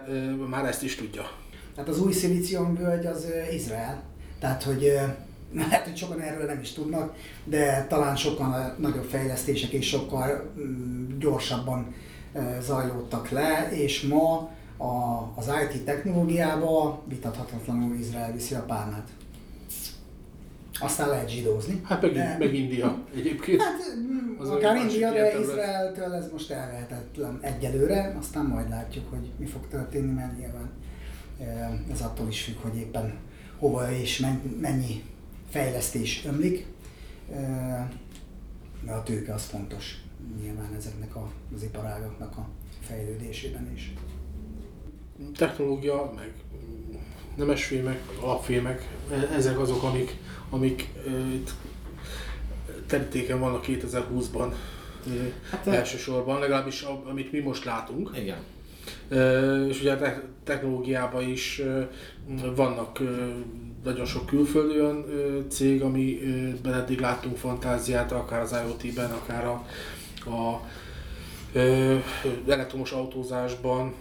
már 0.49 0.65
ezt 0.65 0.84
is 0.84 0.95
tudja. 0.95 1.31
Tehát 1.75 1.89
az 1.89 1.99
új 1.99 2.13
völgy 2.79 3.05
az 3.05 3.27
Izrael. 3.53 4.03
Tehát, 4.39 4.63
hogy 4.63 4.91
lehet, 5.69 5.84
hogy 5.84 5.97
sokan 5.97 6.19
erről 6.19 6.45
nem 6.45 6.60
is 6.60 6.71
tudnak, 6.71 7.15
de 7.43 7.86
talán 7.89 8.15
sokkal 8.15 8.75
nagyobb 8.79 9.05
fejlesztések 9.10 9.71
és 9.71 9.88
sokkal 9.88 10.51
mm, 10.60 11.19
gyorsabban 11.19 11.95
zajlódtak 12.62 13.29
le, 13.29 13.69
és 13.71 14.01
ma 14.01 14.49
a, 14.81 15.31
az 15.35 15.49
IT 15.63 15.83
technológiába 15.83 17.01
vitathatatlanul 17.05 17.95
Izrael 17.95 18.31
viszi 18.31 18.55
a 18.55 18.61
párnát. 18.61 19.09
Aztán 20.79 21.09
lehet 21.09 21.29
zsidózni. 21.29 21.81
Hát 21.83 22.01
meg, 22.01 22.13
de, 22.13 22.35
meg 22.39 22.53
India 22.53 22.97
egyébként. 23.15 23.61
Hát 23.61 23.79
az 24.37 24.49
akár 24.49 24.75
India, 24.75 25.11
de 25.11 25.39
Izraeltől 25.39 26.13
ez 26.13 26.31
most 26.31 26.51
elvehetetlen 26.51 27.39
egyelőre, 27.41 28.15
aztán 28.19 28.45
majd 28.45 28.69
látjuk, 28.69 29.09
hogy 29.09 29.31
mi 29.37 29.45
fog 29.45 29.67
történni, 29.67 30.11
mert 30.11 30.37
nyilván 30.37 30.69
ez 31.91 32.01
attól 32.01 32.27
is 32.27 32.41
függ, 32.41 32.57
hogy 32.61 32.75
éppen 32.77 33.13
hova 33.57 33.91
és 33.91 34.25
mennyi 34.59 35.03
fejlesztés 35.49 36.25
ömlik. 36.25 36.67
De 38.85 38.91
a 38.91 39.03
tőke 39.03 39.33
az 39.33 39.43
fontos 39.43 40.03
nyilván 40.41 40.73
ezeknek 40.77 41.15
az 41.55 41.63
iparágaknak 41.63 42.37
a 42.37 42.47
fejlődésében 42.81 43.71
is 43.73 43.93
technológia, 45.36 46.13
meg 46.15 46.31
nemesfémek, 47.36 47.86
meg 47.86 48.17
alapfémek, 48.19 48.88
e, 49.12 49.36
ezek 49.36 49.60
azok, 49.60 49.84
amik, 49.84 50.17
amik 50.49 50.89
itt 51.34 51.51
terítéken 52.88 53.39
vannak 53.39 53.65
2020-ban 53.67 54.53
uh, 55.05 55.13
hát, 55.51 55.67
elsősorban, 55.67 56.39
legalábbis 56.39 56.81
amit 56.81 57.31
mi 57.31 57.39
most 57.39 57.65
látunk. 57.65 58.12
Igen. 58.15 58.38
És 59.67 59.79
ugye 59.79 59.93
a 59.93 60.21
technológiában 60.43 61.29
is 61.29 61.62
vannak 62.55 62.99
nagyon 63.84 64.05
sok 64.05 64.25
külföldi 64.25 64.79
olyan 64.79 65.05
cég, 65.49 65.81
amiben 65.81 66.73
eddig 66.73 66.99
láttunk 66.99 67.38
fantáziát, 67.38 68.12
akár 68.12 68.41
az 68.41 68.51
IoT-ben, 68.51 69.12
akár 69.12 69.45
a, 69.45 69.65
a 70.29 70.62
elektromos 72.47 72.91
autózásban, 72.91 73.93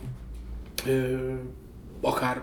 akár 2.01 2.43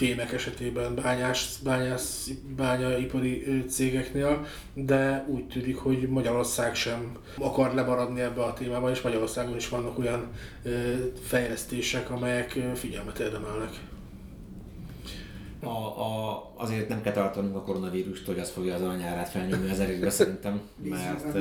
fémek 0.00 0.32
esetében 0.32 0.94
bányás, 0.94 1.58
bányász, 1.64 2.30
bányaipari 2.56 3.64
cégeknél, 3.68 4.46
de 4.74 5.24
úgy 5.28 5.46
tűnik, 5.46 5.76
hogy 5.76 6.08
Magyarország 6.08 6.74
sem 6.74 7.16
akar 7.38 7.74
lemaradni 7.74 8.20
ebbe 8.20 8.42
a 8.42 8.52
témában, 8.52 8.90
és 8.90 9.00
Magyarországon 9.00 9.56
is 9.56 9.68
vannak 9.68 9.98
olyan 9.98 10.30
fejlesztések, 11.22 12.10
amelyek 12.10 12.58
figyelmet 12.74 13.18
érdemelnek. 13.18 13.70
A, 15.62 15.68
a, 15.68 16.52
azért 16.56 16.88
nem 16.88 17.02
kell 17.02 17.12
tartanunk 17.12 17.56
a 17.56 17.62
koronavírust, 17.62 18.26
hogy 18.26 18.38
az 18.38 18.50
fogja 18.50 18.74
az 18.74 18.82
aranyárát 18.82 19.28
felnyomni 19.28 19.70
az 19.70 19.80
erőkbe 19.80 20.10
szerintem, 20.10 20.60
mert 20.82 21.36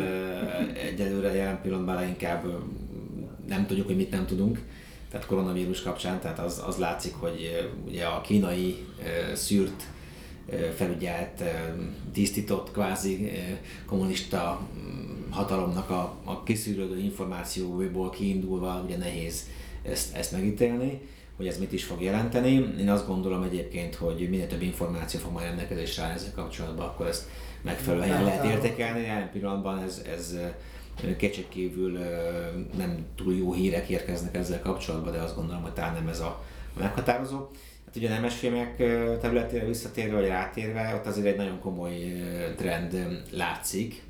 egyelőre 0.76 1.36
jelen 1.36 1.62
pillanatban 1.62 2.08
inkább 2.08 2.46
nem 3.48 3.66
tudjuk, 3.66 3.88
hogy 3.88 3.96
mit 3.96 4.12
nem 4.12 4.26
tudunk 4.26 4.60
tehát 5.12 5.26
koronavírus 5.26 5.82
kapcsán, 5.82 6.20
tehát 6.20 6.40
az, 6.40 6.64
az 6.68 6.78
látszik, 6.78 7.14
hogy 7.14 7.70
ugye 7.86 8.06
a 8.06 8.22
kínai 8.22 8.86
szűrt 9.34 9.84
felügyelt, 10.76 11.44
tisztított 12.14 12.72
kvázi 12.72 13.32
kommunista 13.86 14.68
mm, 14.78 15.32
hatalomnak 15.32 15.90
a, 15.90 16.16
a 16.24 16.44
kiszűrődő 16.44 17.00
információból 17.00 18.10
kiindulva 18.10 18.82
ugye 18.86 18.98
nehéz 18.98 19.48
ezt, 19.84 20.16
ezt 20.16 20.32
megítélni, 20.32 21.02
hogy 21.38 21.48
ez 21.48 21.60
mit 21.60 21.74
is 21.74 21.84
fog 21.84 22.02
jelenteni. 22.02 22.76
Én 22.80 22.90
azt 22.90 23.08
gondolom 23.08 23.44
egyébként, 23.44 23.96
hogy 23.96 24.28
minél 24.30 24.48
több 24.48 24.62
információ 24.62 25.20
fog 25.20 25.32
majd 25.32 25.46
rendelkezésre 25.46 26.04
állni 26.04 26.16
ezzel 26.16 26.32
kapcsolatban, 26.36 26.86
akkor 26.86 27.08
ezt 27.08 27.28
megfelelően 27.62 28.24
lehet 28.24 28.46
értékelni. 28.46 29.02
Jelen 29.02 29.32
pillanatban 29.32 29.80
ez, 29.80 30.02
ez 30.16 30.36
kétségkívül 31.18 31.98
nem 32.78 33.06
túl 33.16 33.36
jó 33.36 33.54
hírek 33.54 33.90
érkeznek 33.90 34.36
ezzel 34.36 34.62
kapcsolatban, 34.62 35.14
de 35.14 35.20
azt 35.20 35.36
gondolom, 35.36 35.62
hogy 35.62 35.74
talán 35.74 35.94
nem 35.94 36.08
ez 36.08 36.20
a 36.20 36.44
meghatározó. 36.80 37.48
Hát 37.86 37.96
ugye 37.96 38.10
a 38.10 38.14
nemes 38.14 38.36
filmek 38.36 38.78
területére 39.22 39.66
visszatérve, 39.66 40.16
vagy 40.16 40.28
rátérve, 40.28 40.96
ott 40.96 41.06
azért 41.06 41.28
egy 41.28 41.38
nagyon 41.38 41.60
komoly 41.60 42.14
trend 42.56 43.24
látszik, 43.32 44.04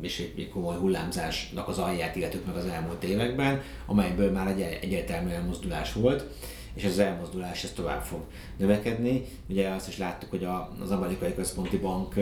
és 0.00 0.18
egy 0.36 0.48
komoly 0.48 0.76
hullámzásnak 0.76 1.68
az 1.68 1.78
alját 1.78 2.16
illetők 2.16 2.46
meg 2.46 2.56
az 2.56 2.66
elmúlt 2.66 3.04
években, 3.04 3.62
amelyből 3.86 4.30
már 4.30 4.46
egy 4.46 4.60
egyértelmű 4.60 5.30
elmozdulás 5.30 5.92
volt, 5.92 6.24
és 6.74 6.84
az 6.84 6.98
elmozdulás 6.98 7.64
ez 7.64 7.72
tovább 7.72 8.02
fog 8.02 8.20
növekedni. 8.56 9.24
Ugye 9.48 9.68
azt 9.68 9.88
is 9.88 9.98
láttuk, 9.98 10.30
hogy 10.30 10.48
az 10.82 10.90
amerikai 10.90 11.34
központi 11.34 11.76
bank 11.76 12.14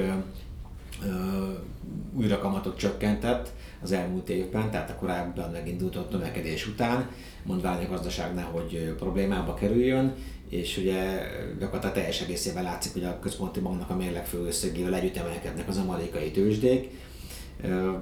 újra 2.12 2.38
kamatot 2.38 2.78
csökkentett 2.78 3.52
az 3.82 3.92
elmúlt 3.92 4.28
évben, 4.28 4.70
tehát 4.70 4.90
a 4.90 4.94
korábban 4.94 5.50
megindult 5.50 6.10
növekedés 6.10 6.66
után, 6.66 7.10
mondván 7.42 7.84
a 7.84 7.88
gazdaság 7.88 8.34
nehogy 8.34 8.94
problémába 8.98 9.54
kerüljön, 9.54 10.14
és 10.48 10.76
ugye 10.76 11.28
gyakorlatilag 11.58 11.94
teljes 11.94 12.20
egészében 12.20 12.62
látszik, 12.62 12.92
hogy 12.92 13.04
a 13.04 13.18
központi 13.18 13.60
banknak 13.60 13.90
a 13.90 13.96
mérleg 13.96 14.26
főösszegével 14.26 14.94
együtt 14.94 15.16
emelkednek 15.16 15.68
az 15.68 15.76
amerikai 15.76 16.30
tőzsdék. 16.30 16.90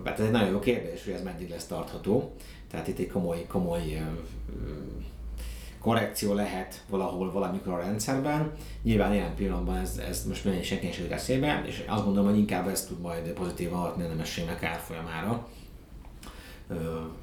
Hát 0.04 0.18
ez 0.18 0.24
egy 0.24 0.30
nagyon 0.30 0.50
jó 0.50 0.58
kérdés, 0.58 1.04
hogy 1.04 1.12
ez 1.12 1.22
meddig 1.22 1.50
lesz 1.50 1.66
tartható. 1.66 2.32
Tehát 2.70 2.88
itt 2.88 2.98
egy 2.98 3.10
komoly, 3.10 3.46
komoly 3.48 4.02
korrekció 5.84 6.34
lehet 6.34 6.84
valahol 6.88 7.32
valamikor 7.32 7.72
a 7.72 7.78
rendszerben. 7.78 8.52
Nyilván 8.82 9.12
ilyen 9.12 9.34
pillanatban 9.34 9.76
ez, 9.76 10.00
ez 10.08 10.26
most 10.26 10.44
minden 10.44 10.62
senki 10.62 10.92
sem 10.92 11.06
eszébe, 11.10 11.64
és 11.66 11.84
azt 11.86 12.04
gondolom, 12.04 12.28
hogy 12.28 12.38
inkább 12.38 12.68
ez 12.68 12.86
tud 12.86 13.00
majd 13.00 13.28
pozitívan 13.28 13.78
hatni 13.78 14.04
a 14.04 14.08
nemességnek 14.08 14.62
árfolyamára. 14.62 15.48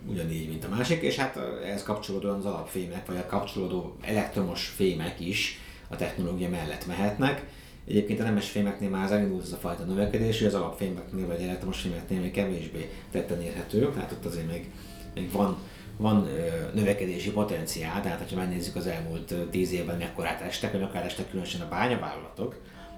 ugyanígy, 0.08 0.48
mint 0.48 0.64
a 0.64 0.70
másik, 0.70 1.02
és 1.02 1.16
hát 1.16 1.40
ehhez 1.64 1.84
kapcsolódóan 1.84 2.38
az 2.38 2.46
alapfémek, 2.46 3.06
vagy 3.06 3.18
a 3.18 3.26
kapcsolódó 3.26 3.96
elektromos 4.02 4.68
fémek 4.68 5.20
is 5.20 5.60
a 5.88 5.96
technológia 5.96 6.50
mellett 6.50 6.88
mehetnek. 6.88 7.46
Egyébként 7.88 8.20
a 8.20 8.24
nemes 8.24 8.50
fémeknél 8.50 8.90
már 8.90 9.12
elindult 9.12 9.44
ez 9.44 9.52
a 9.52 9.58
fajta 9.58 9.84
növekedés, 9.84 10.38
hogy 10.38 10.48
az 10.48 10.54
alapfémeknél 10.54 11.28
vagy 11.28 11.42
elektromos 11.42 11.82
fémeknél 11.82 12.20
még 12.20 12.32
kevésbé 12.32 12.92
tetten 13.12 13.42
érhető, 13.42 13.92
tehát 13.94 14.12
ott 14.12 14.26
azért 14.26 14.52
még, 14.52 14.72
még 15.14 15.32
van 15.32 15.58
van 16.02 16.28
növekedési 16.74 17.32
potenciál, 17.32 18.02
tehát 18.02 18.30
ha 18.30 18.36
megnézzük 18.36 18.76
az 18.76 18.88
elmúlt 18.88 19.34
tíz 19.50 19.72
évben 19.72 19.98
mekkorát 19.98 20.42
estek, 20.42 20.72
vagy 20.72 20.82
akár 20.82 21.06
estek 21.06 21.30
különösen 21.30 21.62
a 21.62 21.70
bányavállalatok, 21.70 22.56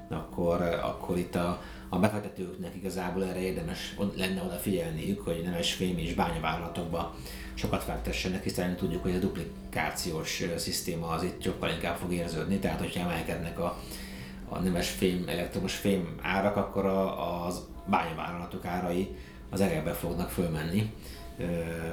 akkor, 0.10 0.62
akkor 0.62 1.18
itt 1.18 1.36
a, 1.36 1.62
a 1.89 2.00
befektetőknek 2.00 2.76
igazából 2.76 3.24
erre 3.26 3.39
érdemes 3.39 3.96
lenne 4.16 4.42
odafigyelniük, 4.42 5.22
hogy 5.22 5.42
nemes 5.44 5.74
fém 5.74 5.98
és 5.98 6.13
bányavállalatokba 6.13 7.16
sokat 7.54 7.84
fektessenek, 7.84 8.44
hiszen 8.44 8.76
tudjuk, 8.76 9.02
hogy 9.02 9.16
a 9.16 9.20
duplikációs 9.20 10.44
szisztéma 10.58 11.08
az 11.08 11.24
itt 11.24 11.44
sokkal 11.44 11.70
inkább 11.70 11.96
fog 11.96 12.13
érződni, 12.13 12.58
tehát 12.58 12.80
hogyha 12.80 13.00
emelkednek 13.00 13.60
a, 13.60 13.80
a 14.50 14.60
nemes 14.60 14.89
fém, 14.89 15.24
elektromos 15.28 15.76
fém 15.76 16.16
árak, 16.22 16.56
akkor 16.56 16.86
a, 16.86 17.46
az 17.46 17.68
bányavállalatok 17.86 18.66
árai 18.66 19.16
az 19.50 19.62
erebe 19.62 19.92
fognak 19.92 20.30
fölmenni 20.30 20.92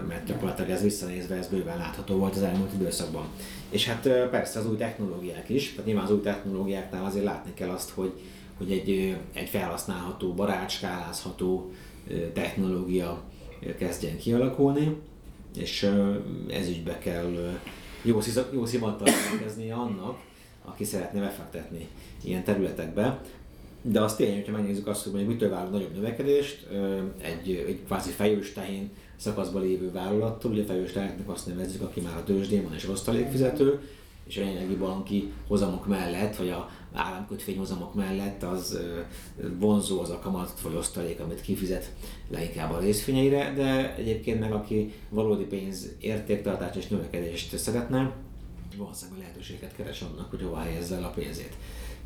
mert 0.09 0.27
gyakorlatilag 0.27 0.71
ez 0.71 0.83
visszanézve 0.83 1.35
ez 1.35 1.49
bőven 1.49 1.79
látható 1.79 2.17
volt 2.17 2.37
az 2.37 2.43
elmúlt 2.43 2.73
időszakban. 2.73 3.29
És 3.71 3.87
hát 3.87 4.09
persze 4.31 4.59
az 4.59 4.67
új 4.67 4.77
technológiák 4.77 5.49
is, 5.49 5.71
tehát 5.71 5.87
nyilván 5.87 6.05
az 6.05 6.11
új 6.11 6.21
technológiáknál 6.21 7.05
azért 7.05 7.25
látni 7.25 7.55
kell 7.55 7.69
azt, 7.69 7.91
hogy, 7.91 8.13
hogy 8.57 8.73
egy, 8.73 9.17
egy 9.33 9.49
felhasználható, 9.49 10.35
barát, 10.35 10.71
skálázható 10.71 11.71
technológia 12.33 13.23
kezdjen 13.79 14.17
kialakulni, 14.17 14.97
és 15.57 15.91
ez 16.51 16.69
ügybe 16.69 16.99
kell 16.99 17.59
jó, 18.03 18.21
jó 18.53 18.67
szimattal 18.67 19.09
kezdenie 19.41 19.75
annak, 19.75 20.19
aki 20.65 20.85
szeretne 20.85 21.21
befektetni 21.21 21.89
ilyen 22.25 22.45
területekbe. 22.45 23.21
De 23.83 24.01
azt 24.03 24.17
tényleg, 24.17 24.37
hogyha 24.37 24.53
megnézzük 24.53 24.87
azt, 24.87 25.03
hogy 25.03 25.13
mondjuk 25.13 25.33
mitől 25.33 25.51
várunk 25.51 25.73
nagyobb 25.73 25.95
növekedést, 25.95 26.67
egy, 27.23 27.65
egy 27.67 27.81
kvázi 27.87 28.11
fejős 28.11 28.53
tehén 28.53 28.91
szakaszban 29.17 29.63
lévő 29.63 29.93
vállalattól, 29.93 30.51
ugye 30.51 30.65
fejős 30.65 30.93
tehénnek 30.93 31.29
azt 31.29 31.47
nevezzük, 31.47 31.83
aki 31.83 32.01
már 32.01 32.17
a 32.17 32.25
tőzsdén 32.25 32.63
van 32.63 32.75
és 32.75 32.89
osztalékfizető, 32.89 33.81
és 34.27 34.37
a 34.37 34.41
jelenlegi 34.41 34.77
banki 34.77 35.33
hozamok 35.47 35.87
mellett, 35.87 36.37
vagy 36.37 36.49
a 36.49 36.71
államkötvényhozamok 36.93 37.95
mellett 37.95 38.43
az 38.43 38.81
vonzó 39.59 40.01
az 40.01 40.11
a 40.11 40.19
kamat 40.19 40.61
vagy 40.61 40.75
osztalék, 40.75 41.21
amit 41.21 41.41
kifizet 41.41 41.93
leginkább 42.31 42.73
a 42.73 42.79
részvényeire, 42.79 43.53
de 43.57 43.95
egyébként 43.97 44.41
meg 44.41 44.53
aki 44.53 44.93
valódi 45.09 45.45
pénz 45.45 45.89
értéktartást 46.01 46.77
és 46.77 46.89
növekedést 46.89 47.59
szeretne, 47.59 48.13
valószínűleg 48.77 49.21
lehetőséget 49.21 49.77
keres 49.77 50.03
annak, 50.03 50.31
hogy 50.31 50.43
hova 50.43 50.59
helyezze 50.59 50.97
el 50.97 51.05
a 51.05 51.11
pénzét. 51.11 51.57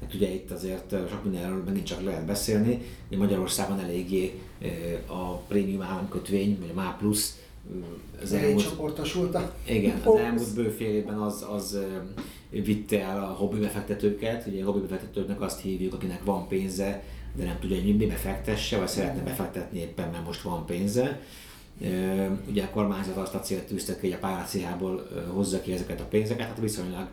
Hát 0.04 0.14
ugye 0.14 0.34
itt 0.34 0.50
azért 0.50 0.94
sok 1.10 1.24
mindenről 1.24 1.62
megint 1.66 1.86
csak 1.86 2.04
lehet 2.04 2.24
beszélni. 2.24 2.82
Magyarországon 3.16 3.80
eléggé 3.80 4.40
a 5.06 5.34
prémium 5.34 5.82
államkötvény, 5.82 6.58
vagy 6.60 6.70
a 6.70 6.74
MÁ 6.74 6.96
plusz 6.98 7.38
az 8.22 8.32
elmúlt, 8.32 8.62
igen, 9.68 10.00
az 10.04 10.18
elmúlt 10.18 10.54
bőfél 10.54 10.94
évben 10.94 11.18
az, 11.18 11.46
az 11.50 11.78
vitte 12.50 13.00
el 13.02 13.22
a 13.22 13.26
hobbi 13.26 13.58
befektetőket. 13.58 14.46
Ugye 14.46 14.62
a 14.62 14.66
hobbi 14.66 14.80
befektetőknek 14.80 15.40
azt 15.40 15.60
hívjuk, 15.60 15.94
akinek 15.94 16.24
van 16.24 16.48
pénze, 16.48 17.02
de 17.36 17.44
nem 17.44 17.58
tudja, 17.60 17.76
hogy 17.76 17.96
mi 17.96 18.06
befektesse, 18.06 18.78
vagy 18.78 18.88
szeretne 18.88 19.22
befektetni 19.22 19.78
éppen, 19.78 20.10
mert 20.10 20.26
most 20.26 20.42
van 20.42 20.66
pénze. 20.66 21.20
Ugye 22.48 22.62
a 22.62 22.70
kormányzat 22.70 23.16
azt 23.16 23.34
a 23.34 23.40
célt 23.40 23.62
tűzte 23.62 23.94
ki, 23.94 24.00
hogy 24.00 24.12
a 24.12 24.26
páráciából 24.26 25.08
hozza 25.32 25.60
ki 25.60 25.72
ezeket 25.72 26.00
a 26.00 26.04
pénzeket, 26.04 26.46
hát 26.46 26.60
viszonylag 26.60 27.06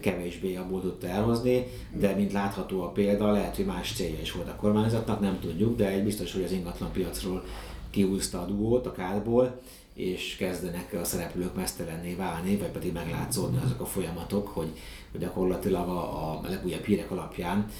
kevésbé 0.00 0.56
abból 0.56 0.80
tudta 0.80 1.06
elhozni, 1.06 1.66
de 1.92 2.14
mint 2.14 2.32
látható 2.32 2.82
a 2.82 2.88
példa, 2.88 3.32
lehet, 3.32 3.56
hogy 3.56 3.64
más 3.64 3.92
célja 3.92 4.20
is 4.20 4.32
volt 4.32 4.48
a 4.48 4.56
kormányzatnak, 4.56 5.20
nem 5.20 5.40
tudjuk, 5.40 5.76
de 5.76 5.88
egy 5.88 6.04
biztos, 6.04 6.32
hogy 6.32 6.42
az 6.42 6.52
ingatlan 6.52 6.92
piacról 6.92 7.44
kihúzta 7.90 8.40
a 8.40 8.44
dugót 8.44 8.86
a 8.86 8.92
kádból, 8.92 9.60
és 9.94 10.36
kezdenek 10.36 10.96
a 11.00 11.04
szereplők 11.04 11.54
mesztelenné 11.54 12.14
válni, 12.14 12.56
vagy 12.56 12.68
pedig 12.68 12.92
meglátszódni 12.92 13.58
azok 13.64 13.80
a 13.80 13.86
folyamatok, 13.86 14.48
hogy, 14.48 14.68
gyakorlatilag 15.18 15.88
a, 15.88 16.30
a 16.30 16.40
legújabb 16.48 16.84
hírek 16.84 17.10
alapján 17.10 17.70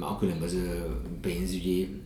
a 0.00 0.18
különböző 0.18 0.84
pénzügyi 1.20 2.00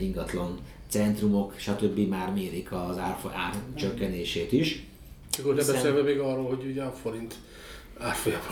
ingatlan 0.00 0.58
centrumok, 0.88 1.54
stb. 1.56 1.98
már 1.98 2.32
mérik 2.32 2.72
az 2.72 2.98
ár, 2.98 3.18
ár 3.32 3.54
csökkenését 3.74 4.52
is. 4.52 4.86
Csak 5.30 5.44
hogy 5.44 5.56
beszélve 5.56 6.02
még 6.02 6.18
arról, 6.18 6.46
hogy 6.46 6.64
ugye 6.70 6.82
a 6.82 6.92
forint. 6.92 7.34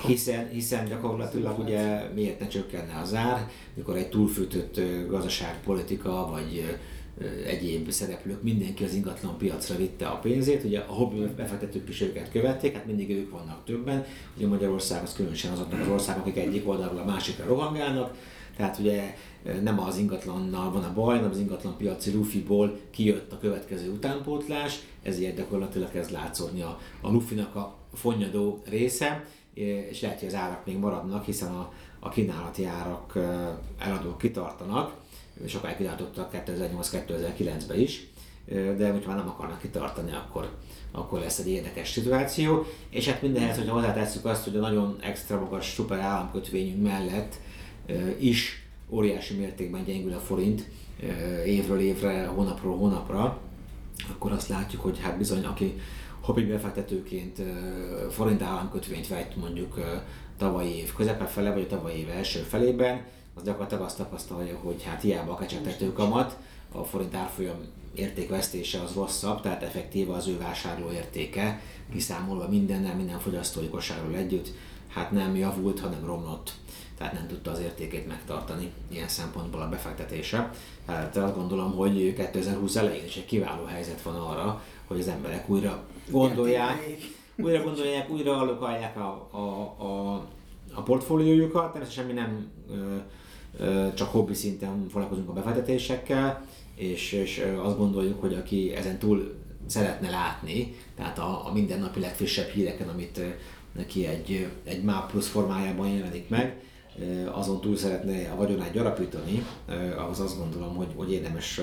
Hiszen, 0.07 0.49
hiszen 0.49 0.85
gyakorlatilag 0.85 1.59
ugye 1.59 2.09
miért 2.15 2.41
ne 2.41 2.47
csökkenne 2.47 3.01
az 3.03 3.15
ár, 3.15 3.51
mikor 3.75 3.97
egy 3.97 4.09
túlfűtött 4.09 4.81
gazdaságpolitika 5.09 6.31
vagy 6.31 6.79
egyéb 7.47 7.91
szereplők, 7.91 8.43
mindenki 8.43 8.85
az 8.85 8.95
ingatlan 8.95 9.39
piacra 9.39 9.77
vitte 9.77 10.07
a 10.07 10.19
pénzét, 10.19 10.65
ugye 10.65 10.79
a 10.79 10.93
hobbi 10.93 11.27
befektetők 11.37 11.89
is 11.89 12.01
őket 12.01 12.31
követték, 12.31 12.75
hát 12.75 12.87
mindig 12.87 13.11
ők 13.11 13.31
vannak 13.31 13.65
többen, 13.65 14.05
ugye 14.37 14.47
Magyarország 14.47 15.03
az 15.03 15.13
különösen 15.13 15.53
azoknak 15.53 15.81
az 15.81 15.89
országok, 15.89 16.27
akik 16.27 16.37
egyik 16.37 16.69
oldalról 16.69 17.01
a 17.01 17.05
másikra 17.05 17.47
rohangálnak, 17.47 18.17
tehát 18.57 18.79
ugye 18.79 19.17
nem 19.63 19.81
az 19.81 19.97
ingatlannal 19.97 20.73
van 20.73 20.85
a 20.85 20.93
baj, 20.95 21.17
hanem 21.17 21.31
az 21.31 21.39
ingatlan 21.39 21.77
piaci 21.77 22.13
lufiból 22.13 22.79
kijött 22.91 23.33
a 23.33 23.39
következő 23.39 23.91
utánpótlás, 23.91 24.81
ezért 25.03 25.37
gyakorlatilag 25.37 25.97
ez 25.97 26.09
látszódni 26.09 26.63
a, 26.63 26.81
a 27.01 27.11
lufinak 27.11 27.57
a 27.57 27.75
fonnyadó 27.95 28.63
része, 28.69 29.25
és 29.91 30.01
lehet, 30.01 30.19
hogy 30.19 30.29
az 30.29 30.35
árak 30.35 30.67
még 30.67 30.79
maradnak, 30.79 31.25
hiszen 31.25 31.53
a, 31.53 31.73
a 31.99 32.09
kínálati 32.09 32.65
árak 32.65 33.19
eladók 33.79 34.19
kitartanak, 34.19 34.95
sokáig 35.47 35.77
kitartottak 35.77 36.45
2008-2009-ben 36.47 37.79
is, 37.79 38.07
de 38.77 38.91
hogyha 38.91 39.09
már 39.09 39.19
nem 39.19 39.29
akarnak 39.29 39.61
kitartani, 39.61 40.13
akkor, 40.13 40.51
akkor 40.93 41.21
lesz 41.21 41.39
egy 41.39 41.49
érdekes 41.49 41.91
szituáció. 41.91 42.65
És 42.91 43.09
hát 43.09 43.23
mindenhez, 43.23 43.57
hogyha 43.57 43.75
hozzátesszük 43.75 44.25
azt, 44.25 44.45
hogy 44.45 44.57
a 44.57 44.61
nagyon 44.61 44.97
extra 45.01 45.41
magas 45.41 45.73
szuper 45.73 45.99
államkötvényünk 45.99 46.83
mellett 46.83 47.41
is 48.19 48.67
óriási 48.91 49.35
mértékben 49.35 49.85
gyengül 49.85 50.13
a 50.13 50.19
forint 50.19 50.69
évről 51.45 51.81
évre, 51.81 52.27
hónapról 52.27 52.77
hónapra, 52.77 53.39
akkor 54.11 54.33
azt 54.33 54.49
látjuk, 54.49 54.83
hogy 54.83 55.01
hát 55.01 55.19
bizony, 55.19 55.45
aki 55.45 55.81
hobbi 56.25 56.45
befektetőként 56.45 57.43
forint 58.11 58.43
államkötvényt 58.43 59.09
vett 59.09 59.37
mondjuk 59.37 59.81
tavalyi 60.39 60.77
év 60.77 60.93
közepe 60.93 61.25
fele, 61.25 61.53
vagy 61.53 61.63
a 61.63 61.67
tavalyi 61.67 61.99
év 61.99 62.11
első 62.11 62.39
felében, 62.39 63.05
az 63.35 63.43
gyakorlatilag 63.43 63.83
azt 63.85 63.97
tapasztalja, 63.97 64.57
hogy 64.57 64.83
hát 64.83 65.03
hiába 65.03 65.33
a 65.33 65.37
kecsegtető 65.37 65.93
kamat, 65.93 66.37
a 66.73 66.85
forint 66.85 67.15
árfolyam 67.15 67.57
értékvesztése 67.95 68.81
az 68.81 68.95
rosszabb, 68.95 69.41
tehát 69.41 69.63
effektíve 69.63 70.13
az 70.13 70.29
ő 70.29 70.39
vásárló 70.39 70.91
értéke, 70.91 71.61
kiszámolva 71.93 72.49
mindennel, 72.49 72.97
minden 72.97 73.19
fogyasztói 73.19 73.69
kosárról 73.69 74.17
együtt, 74.17 74.49
hát 74.89 75.11
nem 75.11 75.37
javult, 75.37 75.81
hanem 75.81 76.05
romlott. 76.05 76.53
Tehát 76.99 77.13
nem 77.13 77.27
tudta 77.27 77.51
az 77.51 77.61
értékét 77.61 78.07
megtartani 78.07 78.73
ilyen 78.91 79.09
szempontból 79.09 79.63
a 79.63 79.69
befektetése. 79.69 80.51
Tehát 80.87 81.17
azt 81.17 81.35
gondolom, 81.35 81.73
hogy 81.73 82.15
2020 82.15 82.77
elején 82.77 83.05
is 83.05 83.17
egy 83.17 83.27
kiváló 83.27 83.65
helyzet 83.65 84.03
van 84.03 84.15
arra, 84.15 84.63
hogy 84.87 85.01
az 85.01 85.09
emberek 85.09 85.49
újra 85.49 85.85
gondolják, 86.11 86.99
újra 87.37 87.63
gondolják, 87.63 88.11
újra 88.11 88.39
allokálják 88.39 88.97
a, 88.97 89.29
a, 89.31 89.39
a, 89.85 90.15
a 90.75 90.83
portfóliójukat. 90.83 91.73
Természetesen 91.73 92.07
mi 92.07 92.13
nem 92.13 92.51
ö, 92.71 92.97
ö, 93.65 93.89
csak 93.95 94.09
hobbi 94.09 94.35
szinten 94.35 94.87
foglalkozunk 94.89 95.29
a 95.29 95.33
befektetésekkel, 95.33 96.47
és, 96.75 97.13
és 97.13 97.47
azt 97.63 97.79
gondoljuk, 97.79 98.21
hogy 98.21 98.35
aki 98.35 98.75
ezen 98.75 98.99
túl 98.99 99.35
szeretne 99.67 100.11
látni, 100.11 100.75
tehát 100.97 101.19
a, 101.19 101.47
a 101.47 101.53
mindennapi 101.53 102.01
legfrissebb 102.01 102.49
híreken, 102.49 102.89
amit 102.89 103.21
neki 103.73 104.07
egy, 104.07 104.49
egy 104.65 104.83
MAP 104.83 105.11
plusz 105.11 105.29
formájában 105.29 105.89
jelenik 105.89 106.29
meg, 106.29 106.63
azon 107.33 107.61
túl 107.61 107.77
szeretne 107.77 108.31
a 108.31 108.37
vagyonát 108.37 108.73
gyarapítani, 108.73 109.47
ahhoz 109.97 110.21
azt 110.21 110.39
gondolom, 110.39 110.75
hogy, 110.77 110.93
hogy 110.97 111.13
érdemes 111.13 111.61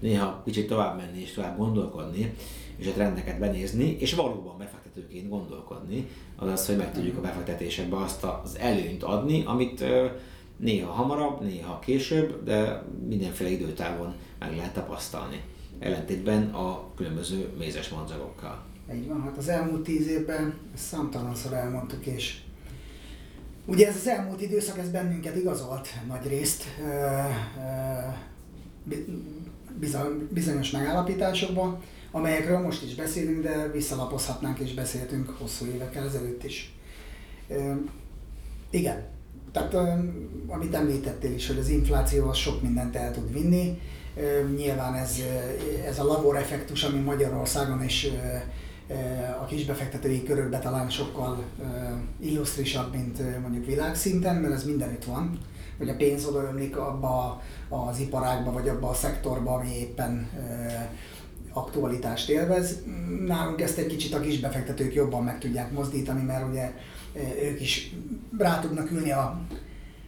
néha 0.00 0.42
kicsit 0.44 0.68
tovább 0.68 0.96
menni 0.96 1.20
és 1.20 1.32
tovább 1.32 1.56
gondolkodni, 1.56 2.34
és 2.80 2.86
a 2.86 2.92
trendeket 2.92 3.38
benézni, 3.38 3.96
és 3.98 4.14
valóban 4.14 4.58
befektetőként 4.58 5.28
gondolkodni, 5.28 6.08
azaz, 6.36 6.66
hogy 6.66 6.76
meg 6.76 6.92
tudjuk 6.92 7.16
a 7.16 7.20
befektetésekbe 7.20 7.96
azt 7.96 8.24
az 8.24 8.56
előnyt 8.58 9.02
adni, 9.02 9.42
amit 9.46 9.84
néha 10.56 10.92
hamarabb, 10.92 11.42
néha 11.42 11.78
később, 11.78 12.44
de 12.44 12.82
mindenféle 13.08 13.50
időtávon 13.50 14.14
meg 14.38 14.56
lehet 14.56 14.72
tapasztalni. 14.72 15.40
Ellentétben 15.78 16.54
a 16.54 16.94
különböző 16.96 17.48
mézes 17.58 17.88
madzagokkal. 17.88 18.64
Így 18.94 19.08
van, 19.08 19.22
hát 19.22 19.36
az 19.36 19.48
elmúlt 19.48 19.82
tíz 19.82 20.06
évben 20.06 20.54
számtalanszor 20.74 21.52
elmondtuk, 21.52 22.06
és 22.06 22.40
ugye 23.66 23.88
ez 23.88 23.96
az 23.96 24.08
elmúlt 24.08 24.40
időszak, 24.40 24.78
ez 24.78 24.90
bennünket 24.90 25.36
igazolt 25.36 25.88
nagy 26.08 26.28
részt 26.28 26.64
bizonyos 30.30 30.70
megállapításokban, 30.70 31.82
amelyekről 32.10 32.58
most 32.58 32.82
is 32.82 32.94
beszélünk, 32.94 33.42
de 33.42 33.70
visszalapozhatnánk 33.70 34.58
és 34.58 34.74
beszéltünk 34.74 35.34
hosszú 35.38 35.66
évekkel 35.66 36.04
ezelőtt 36.04 36.44
is. 36.44 36.74
Igen, 38.70 39.04
tehát 39.52 39.74
amit 40.46 40.74
említettél 40.74 41.34
is, 41.34 41.46
hogy 41.46 41.58
az 41.58 41.68
infláció 41.68 42.28
az 42.28 42.36
sok 42.36 42.62
mindent 42.62 42.96
el 42.96 43.12
tud 43.12 43.32
vinni. 43.32 43.80
Nyilván 44.56 44.94
ez, 44.94 45.18
ez 45.86 45.98
a 45.98 46.04
labor 46.04 46.36
effektus, 46.36 46.84
ami 46.84 46.98
Magyarországon 46.98 47.84
is 47.84 48.06
a 49.40 49.44
kisbefektetői 49.44 50.22
körökben 50.22 50.60
talán 50.60 50.90
sokkal 50.90 51.44
illusztrisabb, 52.20 52.94
mint 52.94 53.40
mondjuk 53.40 53.66
világszinten, 53.66 54.36
mert 54.36 54.54
ez 54.54 54.64
mindenütt 54.64 55.04
van, 55.04 55.38
hogy 55.78 55.88
a 55.88 55.96
pénz 55.96 56.24
odaömlik 56.24 56.76
abba 56.76 57.42
az 57.68 57.98
iparágba, 57.98 58.52
vagy 58.52 58.68
abba 58.68 58.88
a 58.88 58.94
szektorba, 58.94 59.54
ami 59.54 59.78
éppen 59.78 60.28
aktualitást 61.52 62.28
élvez. 62.28 62.78
Nálunk 63.26 63.60
ezt 63.60 63.78
egy 63.78 63.86
kicsit 63.86 64.14
a 64.14 64.20
kisbefektetők 64.20 64.94
jobban 64.94 65.24
meg 65.24 65.38
tudják 65.38 65.72
mozdítani, 65.72 66.22
mert 66.22 66.48
ugye 66.48 66.72
ők 67.42 67.60
is 67.60 67.94
rá 68.38 68.60
tudnak 68.60 68.90
ülni 68.90 69.10
a 69.10 69.40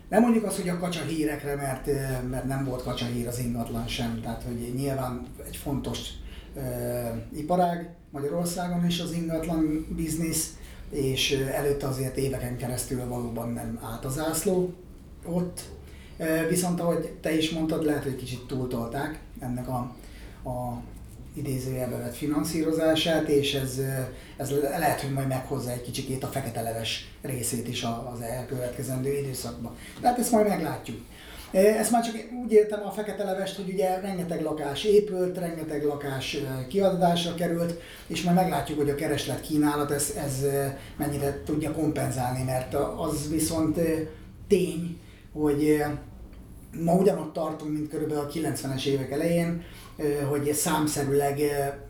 nem 0.08 0.22
mondjuk 0.22 0.44
azt, 0.44 0.60
hogy 0.60 0.68
a 0.68 0.78
kacsa 0.78 1.04
hírekre, 1.04 1.56
mert, 1.56 1.86
mert 2.30 2.44
nem 2.44 2.64
volt 2.64 2.82
kacsa 2.82 3.04
hír 3.04 3.26
az 3.26 3.38
ingatlan 3.38 3.86
sem, 3.86 4.20
tehát 4.22 4.42
hogy 4.42 4.72
nyilván 4.76 5.26
egy 5.46 5.56
fontos 5.56 5.98
uh, 6.54 7.38
iparág 7.38 7.90
Magyarországon 8.10 8.86
is 8.86 9.00
az 9.00 9.12
ingatlan 9.12 9.86
biznisz, 9.96 10.56
és 10.90 11.32
előtte 11.32 11.86
azért 11.86 12.16
éveken 12.16 12.56
keresztül 12.56 13.08
valóban 13.08 13.52
nem 13.52 13.78
állt 13.82 14.04
az 14.04 14.14
zászló 14.14 14.72
ott. 15.26 15.60
Viszont 16.48 16.80
ahogy 16.80 17.12
te 17.20 17.36
is 17.36 17.50
mondtad, 17.50 17.84
lehet, 17.84 18.02
hogy 18.02 18.16
kicsit 18.16 18.46
túltolták 18.46 19.20
ennek 19.40 19.68
a, 19.68 19.94
a 20.48 20.80
idézőjelbe 21.34 21.96
vett 21.96 22.16
finanszírozását, 22.16 23.28
és 23.28 23.54
ez, 23.54 23.80
ez 24.36 24.50
lehet, 24.78 25.00
hogy 25.00 25.12
majd 25.12 25.28
meghozza 25.28 25.70
egy 25.70 25.82
kicsikét 25.82 26.24
a 26.24 26.26
fekete 26.26 26.60
leves 26.60 27.12
részét 27.22 27.68
is 27.68 27.82
az 28.12 28.20
elkövetkezendő 28.20 29.18
időszakban. 29.18 29.76
De 30.00 30.08
hát 30.08 30.18
ezt 30.18 30.32
majd 30.32 30.48
meglátjuk. 30.48 30.98
Ezt 31.52 31.90
már 31.90 32.04
csak 32.04 32.14
úgy 32.44 32.52
értem 32.52 32.80
a 32.86 32.90
fekete 32.90 33.24
levest, 33.24 33.56
hogy 33.56 33.72
ugye 33.72 34.00
rengeteg 34.00 34.42
lakás 34.42 34.84
épült, 34.84 35.38
rengeteg 35.38 35.84
lakás 35.84 36.36
kiadásra 36.68 37.34
került, 37.34 37.80
és 38.06 38.22
majd 38.22 38.36
meglátjuk, 38.36 38.78
hogy 38.78 38.90
a 38.90 38.94
kereslet 38.94 39.40
kínálat 39.40 39.90
ez, 39.90 40.12
ez 40.24 40.44
mennyire 40.96 41.42
tudja 41.44 41.72
kompenzálni, 41.72 42.42
mert 42.42 42.74
az 42.96 43.30
viszont 43.30 43.78
tény, 44.48 45.00
hogy 45.32 45.82
ma 46.80 46.94
ugyanott 46.94 47.32
tartunk, 47.32 47.72
mint 47.72 47.88
körülbelül 47.88 48.22
a 48.22 48.28
90-es 48.28 48.84
évek 48.84 49.10
elején, 49.10 49.62
hogy 50.28 50.52
számszerűleg 50.52 51.40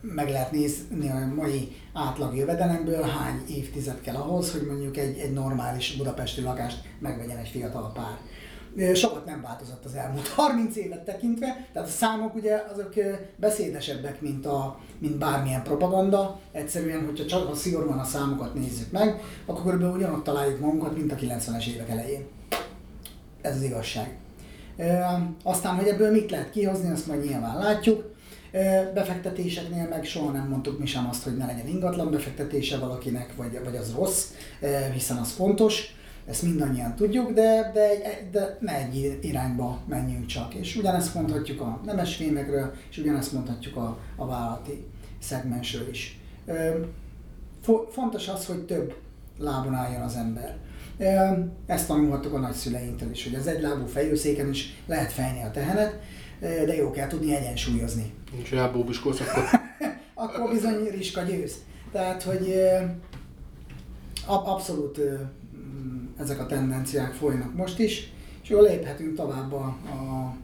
meg 0.00 0.28
lehet 0.28 0.52
nézni 0.52 1.10
a 1.10 1.32
mai 1.34 1.76
átlag 1.92 2.36
jövedelemből, 2.36 3.02
hány 3.02 3.44
évtized 3.48 4.00
kell 4.00 4.14
ahhoz, 4.14 4.52
hogy 4.52 4.66
mondjuk 4.66 4.96
egy, 4.96 5.18
egy 5.18 5.32
normális 5.32 5.96
budapesti 5.96 6.40
lakást 6.40 6.78
megvegyen 6.98 7.36
egy 7.36 7.48
fiatal 7.48 7.92
pár. 7.92 8.18
Sokat 8.94 9.24
nem 9.24 9.42
változott 9.42 9.84
az 9.84 9.94
elmúlt 9.94 10.28
30 10.36 10.76
évet 10.76 11.04
tekintve, 11.04 11.66
tehát 11.72 11.88
a 11.88 11.90
számok 11.90 12.34
ugye 12.34 12.64
azok 12.72 12.92
beszédesebbek, 13.36 14.20
mint, 14.20 14.46
a, 14.46 14.78
mint 14.98 15.18
bármilyen 15.18 15.62
propaganda. 15.62 16.40
Egyszerűen, 16.52 17.04
hogyha 17.04 17.26
csak 17.26 17.48
ha 17.48 17.54
szigorúan 17.54 17.98
a 17.98 18.04
számokat 18.04 18.54
nézzük 18.54 18.90
meg, 18.90 19.20
akkor 19.46 19.64
körülbelül 19.64 19.94
ugyanott 19.94 20.24
találjuk 20.24 20.60
magunkat, 20.60 20.96
mint 20.96 21.12
a 21.12 21.16
90-es 21.16 21.66
évek 21.66 21.88
elején. 21.88 22.26
Ez 23.40 23.56
az 23.56 23.62
igazság. 23.62 24.21
Aztán, 25.42 25.76
hogy 25.76 25.86
ebből 25.86 26.10
mit 26.10 26.30
lehet 26.30 26.50
kihozni, 26.50 26.90
azt 26.90 27.06
majd 27.06 27.24
nyilván 27.24 27.58
látjuk. 27.58 28.14
Befektetéseknél 28.94 29.88
meg 29.88 30.04
soha 30.04 30.30
nem 30.30 30.48
mondtuk 30.48 30.78
mi 30.78 30.86
sem 30.86 31.08
azt, 31.08 31.22
hogy 31.22 31.36
ne 31.36 31.46
legyen 31.46 31.68
ingatlan 31.68 32.10
befektetése 32.10 32.78
valakinek, 32.78 33.36
vagy, 33.36 33.60
vagy 33.64 33.76
az 33.76 33.94
rossz, 33.94 34.30
hiszen 34.92 35.16
az 35.16 35.32
fontos, 35.32 35.94
ezt 36.26 36.42
mindannyian 36.42 36.94
tudjuk, 36.94 37.32
de, 37.32 37.70
de, 37.74 37.88
de 38.30 38.56
ne 38.60 38.74
egy 38.74 39.18
irányba 39.22 39.80
menjünk 39.88 40.26
csak. 40.26 40.54
És 40.54 40.76
ugyanezt 40.76 41.14
mondhatjuk 41.14 41.60
a 41.60 41.80
nemes 41.84 42.16
fémekről, 42.16 42.74
és 42.90 42.98
ugyanezt 42.98 43.32
mondhatjuk 43.32 43.76
a, 43.76 43.98
a 44.16 44.26
vállalati 44.26 44.86
szegmensről 45.18 45.88
is. 45.88 46.20
Fontos 47.90 48.28
az, 48.28 48.46
hogy 48.46 48.64
több 48.64 48.94
lábon 49.38 49.74
álljon 49.74 50.02
az 50.02 50.16
ember. 50.16 50.56
Ezt 51.66 51.86
tanulhattuk 51.86 52.34
a 52.34 52.38
nagyszüleinktől 52.38 53.10
is, 53.10 53.24
hogy 53.24 53.34
az 53.34 53.46
egylábú 53.46 53.86
fejőszéken 53.86 54.48
is 54.48 54.82
lehet 54.86 55.12
fejni 55.12 55.42
a 55.42 55.50
tehenet, 55.50 56.00
de 56.40 56.74
jó 56.76 56.90
kell 56.90 57.06
tudni 57.06 57.34
egyensúlyozni. 57.34 58.12
Nincs 58.32 58.52
elbóbiskóz, 58.52 59.20
akkor... 59.20 59.42
akkor 60.24 60.50
bizony 60.52 60.88
riska 60.90 61.22
győz. 61.22 61.54
Tehát, 61.92 62.22
hogy 62.22 62.54
abszolút 64.26 65.00
ezek 66.18 66.40
a 66.40 66.46
tendenciák 66.46 67.12
folynak 67.12 67.54
most 67.54 67.78
is, 67.78 68.12
és 68.42 68.48
jól 68.48 68.62
léphetünk 68.62 69.16
tovább 69.16 69.52
a, 69.52 69.76
a, 69.86 70.34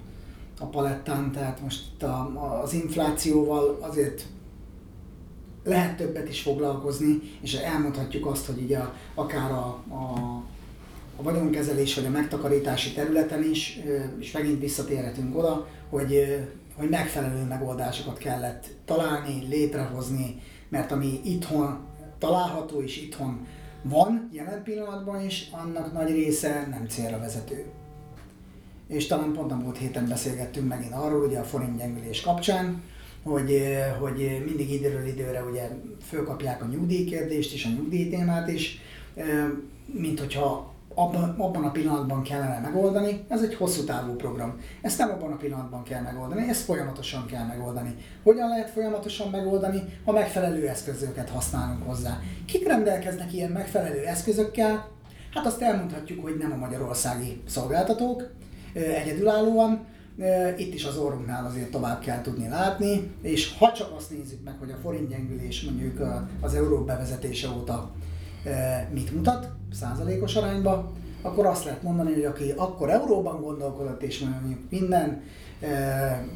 a 0.59 0.67
palettán, 0.67 1.33
tehát 1.33 1.61
most 1.63 2.03
a, 2.03 2.61
az 2.63 2.73
inflációval 2.73 3.79
azért 3.81 4.23
lehet 5.69 5.97
többet 5.97 6.29
is 6.29 6.41
foglalkozni, 6.41 7.21
és 7.41 7.55
elmondhatjuk 7.55 8.27
azt, 8.27 8.47
hogy 8.47 8.63
ugye 8.63 8.79
akár 9.15 9.51
a, 9.51 9.85
a, 9.89 10.19
a 11.17 11.23
vagyonkezelés 11.23 11.95
vagy 11.95 12.07
a 12.07 12.11
megtakarítási 12.11 12.93
területen 12.93 13.45
is, 13.45 13.81
és 14.19 14.33
megint 14.33 14.61
visszatérhetünk 14.61 15.37
oda, 15.37 15.67
hogy, 15.91 16.39
hogy 16.77 16.89
megfelelő 16.89 17.43
megoldásokat 17.43 18.19
kellett 18.19 18.67
találni, 18.85 19.47
létrehozni, 19.49 20.43
mert 20.69 20.93
ami 20.93 21.21
itthon 21.25 21.79
található 22.19 22.83
és 22.83 23.03
itthon 23.03 23.47
van 23.83 24.29
jelen 24.33 24.63
pillanatban 24.63 25.25
is, 25.25 25.49
annak 25.51 25.93
nagy 25.93 26.11
része 26.11 26.67
nem 26.71 26.87
célra 26.89 27.19
vezető. 27.19 27.65
És 28.89 29.07
talán 29.07 29.33
pont 29.33 29.53
a 29.53 29.57
múlt 29.57 29.79
héten 29.79 30.09
beszélgettünk 30.09 30.69
megint 30.69 30.93
arról, 30.93 31.27
ugye 31.27 31.39
a 31.39 31.45
forint 31.45 31.77
gyengülés 31.79 32.21
kapcsán, 32.21 32.83
hogy, 33.29 33.63
hogy 34.01 34.43
mindig 34.47 34.73
időről 34.73 35.07
időre 35.07 35.43
ugye 35.43 35.69
fölkapják 36.09 36.63
a 36.63 36.67
nyugdíjkérdést 36.67 37.53
és 37.53 37.65
a 37.65 37.69
nyugdíjtémát 37.69 38.49
is, 38.49 38.81
mint 39.87 40.19
hogyha 40.19 40.77
abban, 40.95 41.35
abban 41.39 41.65
a 41.65 41.71
pillanatban 41.71 42.23
kellene 42.23 42.59
megoldani, 42.59 43.25
ez 43.29 43.43
egy 43.43 43.55
hosszú 43.55 43.85
távú 43.85 44.13
program. 44.13 44.61
Ezt 44.81 44.99
nem 44.99 45.11
abban 45.11 45.33
a 45.33 45.37
pillanatban 45.37 45.83
kell 45.83 46.03
megoldani, 46.03 46.49
ezt 46.49 46.65
folyamatosan 46.65 47.27
kell 47.27 47.45
megoldani. 47.45 47.95
Hogyan 48.23 48.49
lehet 48.49 48.71
folyamatosan 48.71 49.31
megoldani, 49.31 49.83
ha 50.05 50.13
megfelelő 50.13 50.69
eszközöket 50.69 51.29
használunk 51.29 51.87
hozzá? 51.87 52.21
Kik 52.47 52.67
rendelkeznek 52.67 53.33
ilyen 53.33 53.51
megfelelő 53.51 54.05
eszközökkel? 54.05 54.89
Hát 55.35 55.47
azt 55.47 55.63
elmondhatjuk, 55.63 56.23
hogy 56.23 56.37
nem 56.39 56.53
a 56.53 56.57
magyarországi 56.57 57.41
szolgáltatók, 57.47 58.31
egyedülállóan, 58.73 59.87
itt 60.57 60.75
is 60.75 60.85
az 60.85 60.97
orrunknál 60.97 61.47
azért 61.47 61.71
tovább 61.71 62.01
kell 62.01 62.21
tudni 62.21 62.49
látni, 62.49 63.11
és 63.23 63.57
ha 63.59 63.73
csak 63.73 63.97
azt 63.97 64.11
nézzük 64.11 64.45
meg, 64.45 64.55
hogy 64.59 64.71
a 64.71 64.77
forint 64.83 65.09
gyengülés 65.09 65.63
mondjuk 65.63 66.01
az 66.41 66.55
euró 66.55 66.85
bevezetése 66.85 67.49
óta 67.49 67.91
mit 68.93 69.15
mutat 69.15 69.49
százalékos 69.73 70.37
arányba, 70.37 70.93
akkor 71.23 71.47
azt 71.47 71.65
lehet 71.65 71.83
mondani, 71.83 72.13
hogy 72.13 72.25
aki 72.25 72.53
akkor 72.57 72.91
euróban 72.91 73.41
gondolkodott, 73.41 74.03
és 74.03 74.19
mondjuk 74.19 74.71
minden 74.71 75.23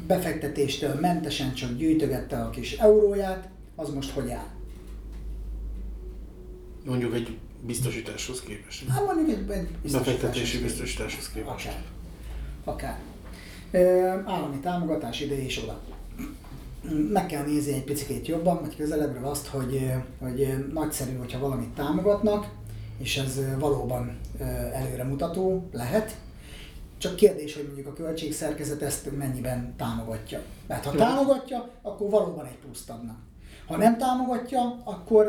befektetéstől 0.07 0.99
mentesen 0.99 1.53
csak 1.53 1.75
gyűjtögette 1.77 2.37
a 2.37 2.49
kis 2.49 2.77
euróját, 2.77 3.49
az 3.75 3.93
most 3.93 4.11
hogy 4.11 4.31
áll? 4.31 4.51
Mondjuk 6.85 7.13
egy 7.13 7.37
biztosításhoz 7.61 8.41
képest. 8.41 8.87
Hát 8.87 9.05
mondjuk 9.05 9.51
egy, 9.51 9.67
egy 9.83 9.91
befektetési 9.91 10.61
biztosításhoz 10.61 11.29
képest. 11.29 11.67
Akár. 11.67 11.83
Akár 12.63 13.12
állami 14.25 14.59
támogatás 14.61 15.21
ide 15.21 15.43
és 15.43 15.63
oda. 15.63 15.79
Meg 17.13 17.25
kell 17.25 17.43
nézni 17.43 17.73
egy 17.73 17.83
picit 17.83 18.27
jobban, 18.27 18.59
vagy 18.61 18.75
közelebbről 18.75 19.25
azt, 19.25 19.47
hogy, 19.47 19.91
hogy 20.19 20.65
nagyszerű, 20.73 21.17
hogyha 21.17 21.39
valamit 21.39 21.69
támogatnak, 21.69 22.49
és 22.97 23.17
ez 23.17 23.39
valóban 23.59 24.19
előremutató 24.73 25.67
lehet, 25.71 26.15
csak 26.97 27.15
kérdés, 27.15 27.55
hogy 27.55 27.63
mondjuk 27.65 27.87
a 27.87 27.93
költségszerkezet 27.93 28.81
ezt 28.81 29.17
mennyiben 29.17 29.73
támogatja. 29.77 30.41
Mert 30.67 30.85
ha 30.85 30.91
támogatja, 30.91 31.69
akkor 31.81 32.09
valóban 32.09 32.45
egy 32.45 32.57
pluszt 32.65 32.89
adnak. 32.89 33.17
Ha 33.67 33.77
nem 33.77 33.97
támogatja, 33.97 34.81
akkor 34.83 35.25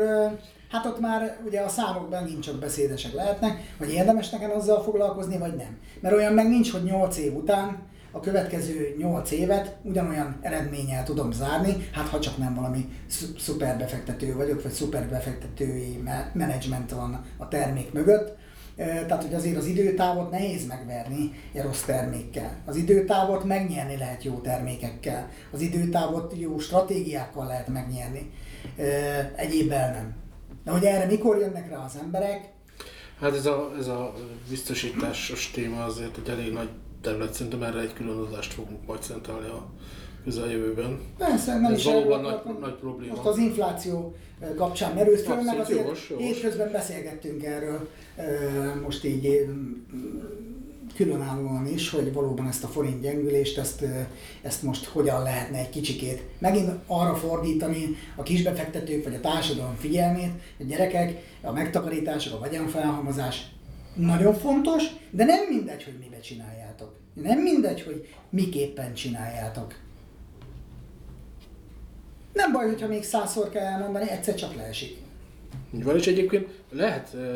hát 0.69 0.85
ott 0.85 0.99
már 0.99 1.37
ugye 1.45 1.61
a 1.61 1.69
számok 1.69 2.09
megint 2.09 2.43
csak 2.43 2.55
beszédesek 2.55 3.13
lehetnek, 3.13 3.73
hogy 3.77 3.91
érdemes 3.91 4.29
nekem 4.29 4.51
azzal 4.51 4.83
foglalkozni, 4.83 5.37
vagy 5.37 5.55
nem. 5.55 5.77
Mert 5.99 6.15
olyan 6.15 6.33
meg 6.33 6.47
nincs, 6.49 6.71
hogy 6.71 6.83
8 6.83 7.17
év 7.17 7.35
után 7.35 7.77
a 8.15 8.19
következő 8.19 8.95
8 8.97 9.31
évet 9.31 9.75
ugyanolyan 9.81 10.37
eredménnyel 10.41 11.03
tudom 11.03 11.31
zárni, 11.31 11.89
hát 11.91 12.07
ha 12.07 12.19
csak 12.19 12.37
nem 12.37 12.55
valami 12.55 12.89
szuperbefektető 13.37 14.35
vagyok, 14.35 14.63
vagy 14.63 14.71
szuperbefektetői 14.71 16.03
menedzsment 16.33 16.91
van 16.91 17.25
a 17.37 17.47
termék 17.47 17.93
mögött. 17.93 18.37
Tehát, 18.75 19.23
hogy 19.23 19.33
azért 19.33 19.57
az 19.57 19.65
időtávot 19.65 20.31
nehéz 20.31 20.67
megverni 20.67 21.31
egy 21.53 21.61
rossz 21.61 21.81
termékkel. 21.81 22.57
Az 22.65 22.75
időtávot 22.75 23.43
megnyerni 23.43 23.97
lehet 23.97 24.23
jó 24.23 24.39
termékekkel. 24.39 25.29
Az 25.51 25.61
időtávot 25.61 26.33
jó 26.37 26.59
stratégiákkal 26.59 27.45
lehet 27.45 27.67
megnyerni. 27.67 28.31
Egyébben 29.35 29.91
nem. 29.91 30.15
De 30.63 30.71
hogy 30.71 30.83
erre 30.83 31.05
mikor 31.05 31.37
jönnek 31.37 31.69
rá 31.69 31.83
az 31.85 31.97
emberek? 32.01 32.49
Hát 33.19 33.35
ez 33.35 33.45
a, 33.45 33.71
ez 33.79 33.87
a 33.87 34.13
biztosításos 34.49 35.51
téma 35.51 35.83
azért 35.83 36.17
egy 36.17 36.29
elég 36.29 36.53
nagy 36.53 36.69
terület, 37.05 37.33
szerintem 37.33 37.63
erre 37.63 37.79
egy 37.79 37.93
külön 37.93 38.17
adást 38.17 38.53
fogunk 38.53 38.85
majd 38.85 39.01
szentelni 39.01 39.47
a 39.47 39.65
közeljövőben. 40.23 40.99
Persze, 41.17 41.59
nem 41.59 41.71
Ez 41.71 41.77
is 41.77 41.83
valóban 41.83 42.21
nagy, 42.21 42.59
nagy 42.59 42.73
probléma. 42.73 43.13
Most 43.15 43.27
az 43.27 43.37
infláció 43.37 44.15
eh, 44.39 44.49
kapcsán 44.55 44.93
merült 44.93 45.21
föl, 45.21 45.41
meg 45.41 45.59
azért 45.59 45.79
jogos, 45.79 46.09
jogos. 46.09 46.25
hétközben 46.25 46.71
beszélgettünk 46.71 47.43
erről 47.43 47.89
eh, 48.15 48.25
most 48.83 49.03
így 49.03 49.25
eh, 49.25 49.39
különállóan 50.95 51.67
is, 51.67 51.89
hogy 51.89 52.13
valóban 52.13 52.47
ezt 52.47 52.63
a 52.63 52.67
forint 52.67 53.01
gyengülést, 53.01 53.57
ezt, 53.57 53.85
ezt 54.41 54.63
most 54.63 54.85
hogyan 54.85 55.23
lehetne 55.23 55.57
egy 55.57 55.69
kicsikét 55.69 56.23
megint 56.39 56.71
arra 56.87 57.15
fordítani 57.15 57.95
a 58.15 58.23
kisbefektetők 58.23 59.03
vagy 59.03 59.13
a 59.13 59.19
társadalom 59.19 59.75
figyelmét, 59.79 60.31
hogy 60.57 60.67
gyerekek, 60.67 61.21
a 61.41 61.51
megtakarítások, 61.51 62.33
a 62.33 62.39
vagyonfelhalmozás 62.39 63.45
nagyon 63.95 64.33
fontos, 64.33 64.83
de 65.11 65.25
nem 65.25 65.39
mindegy, 65.49 65.83
hogy 65.83 65.97
mibe 65.99 66.19
csináljátok. 66.19 66.64
Nem 67.23 67.39
mindegy, 67.39 67.81
hogy 67.81 68.15
miképpen 68.29 68.93
csináljátok. 68.93 69.73
Nem 72.33 72.51
baj, 72.51 72.67
hogyha 72.67 72.87
még 72.87 73.03
százszor 73.03 73.49
kell 73.49 73.65
elmondani, 73.65 74.09
egyszer 74.09 74.35
csak 74.35 74.55
leesik. 74.55 74.97
Van, 75.69 75.95
és 75.95 76.07
egyébként 76.07 76.47
lehet 76.71 77.09
uh, 77.13 77.35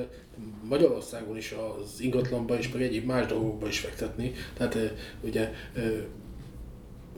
Magyarországon 0.64 1.38
is 1.38 1.52
az 1.52 2.00
ingatlanba 2.00 2.58
és 2.58 2.72
meg 2.72 2.82
egyéb 2.82 3.06
más 3.06 3.26
dolgokba 3.26 3.68
is 3.68 3.80
fektetni. 3.80 4.34
Tehát 4.58 4.76
uh, 4.76 4.90
ugye 5.22 5.52
uh, 5.76 5.98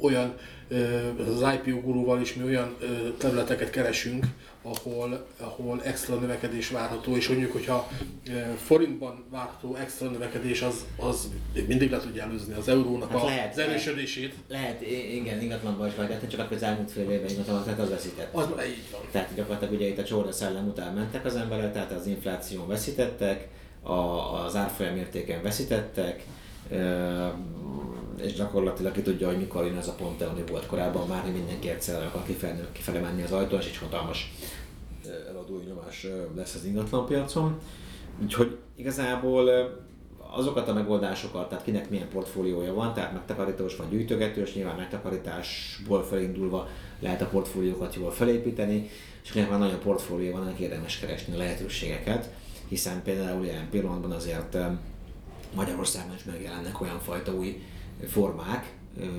olyan, 0.02 0.38
az 1.18 1.46
IPO 1.54 1.80
gurúval 1.80 2.22
is 2.22 2.34
mi 2.34 2.44
olyan 2.44 2.78
területeket 3.18 3.70
keresünk, 3.70 4.26
ahol, 4.62 5.26
ahol 5.40 5.82
extra 5.84 6.16
növekedés 6.16 6.70
várható, 6.70 7.16
és 7.16 7.28
mondjuk, 7.28 7.52
hogyha 7.52 7.90
forintban 8.66 9.24
várható 9.30 9.76
extra 9.76 10.10
növekedés, 10.10 10.62
az, 10.62 10.86
az 10.98 11.30
mindig 11.68 11.92
le 11.92 12.00
tudja 12.00 12.24
előzni 12.24 12.54
az 12.54 12.68
eurónak 12.68 13.12
hát 13.12 13.22
a, 13.22 13.26
lehet, 13.26 13.52
az 13.52 13.58
erősödését. 13.58 14.34
Lehet, 14.48 14.82
igen, 15.12 15.42
ingatlanban 15.42 15.88
is 15.88 15.96
vagy, 15.96 16.28
csak 16.28 16.40
akkor 16.40 16.56
az 16.56 16.64
elmúlt 16.64 16.92
fél 16.92 17.10
évben 17.10 17.30
ingatlan, 17.30 17.64
tehát 17.64 17.80
az 17.80 17.90
veszített. 17.90 18.34
Az 18.34 18.46
így 18.66 18.92
van. 18.92 19.02
Tehát 19.12 19.34
gyakorlatilag 19.36 19.74
ugye 19.74 19.88
itt 19.88 19.98
a 19.98 20.04
csórda 20.04 20.32
szellem 20.32 20.68
után 20.68 20.94
mentek 20.94 21.26
az 21.26 21.36
emberek, 21.36 21.74
tehát 21.74 21.92
az 21.92 22.08
infláción 22.08 22.68
veszítettek, 22.68 23.48
a, 23.82 23.92
az 24.46 24.56
árfolyam 24.56 24.96
értéken 24.96 25.42
veszítettek, 25.42 26.24
és 28.22 28.34
gyakorlatilag 28.34 28.92
ki 28.92 29.02
tudja, 29.02 29.28
hogy 29.28 29.38
mikor 29.38 29.66
jön 29.66 29.78
ez 29.78 29.88
a 29.88 29.94
pont, 29.94 30.22
ami 30.22 30.44
volt 30.50 30.66
korábban, 30.66 31.08
már 31.08 31.22
hogy 31.22 31.34
mindenki 31.34 31.70
egyszer 31.70 32.04
akar 32.04 32.26
kifele, 32.26 32.68
kifele 32.72 33.00
menni 33.00 33.24
az 33.24 33.32
ajtón, 33.32 33.60
és 33.60 33.66
egy 33.66 33.78
hatalmas 33.78 34.34
eladói 35.30 35.64
nyomás 35.64 36.08
lesz 36.36 36.56
az 36.56 36.66
ingatlanpiacon. 36.66 37.60
Úgyhogy 38.22 38.58
igazából 38.76 39.50
azokat 40.34 40.68
a 40.68 40.74
megoldásokat, 40.74 41.50
tehát 41.50 41.64
kinek 41.64 41.90
milyen 41.90 42.10
portfóliója 42.10 42.74
van, 42.74 42.94
tehát 42.94 43.14
megtakarítós 43.14 43.76
vagy 43.76 43.90
gyűjtögetős, 43.90 44.54
nyilván 44.54 44.76
megtakarításból 44.76 46.04
felindulva 46.04 46.68
lehet 47.00 47.22
a 47.22 47.28
portfóliókat 47.28 47.96
jól 47.96 48.12
felépíteni, 48.12 48.90
és 49.24 49.30
akinek 49.30 49.50
már 49.50 49.60
nagyon 49.60 49.80
portfólió 49.80 50.32
van, 50.32 50.42
annak 50.42 50.60
érdemes 50.60 51.00
keresni 51.00 51.34
a 51.34 51.38
lehetőségeket, 51.38 52.30
hiszen 52.68 53.04
például 53.04 53.44
ilyen 53.44 53.70
pillanatban 53.70 54.12
azért 54.12 54.58
Magyarországon 55.56 56.16
is 56.16 56.24
megjelennek 56.24 56.82
olyan 56.82 57.00
fajta 57.00 57.34
új 57.34 57.62
formák, 58.08 58.74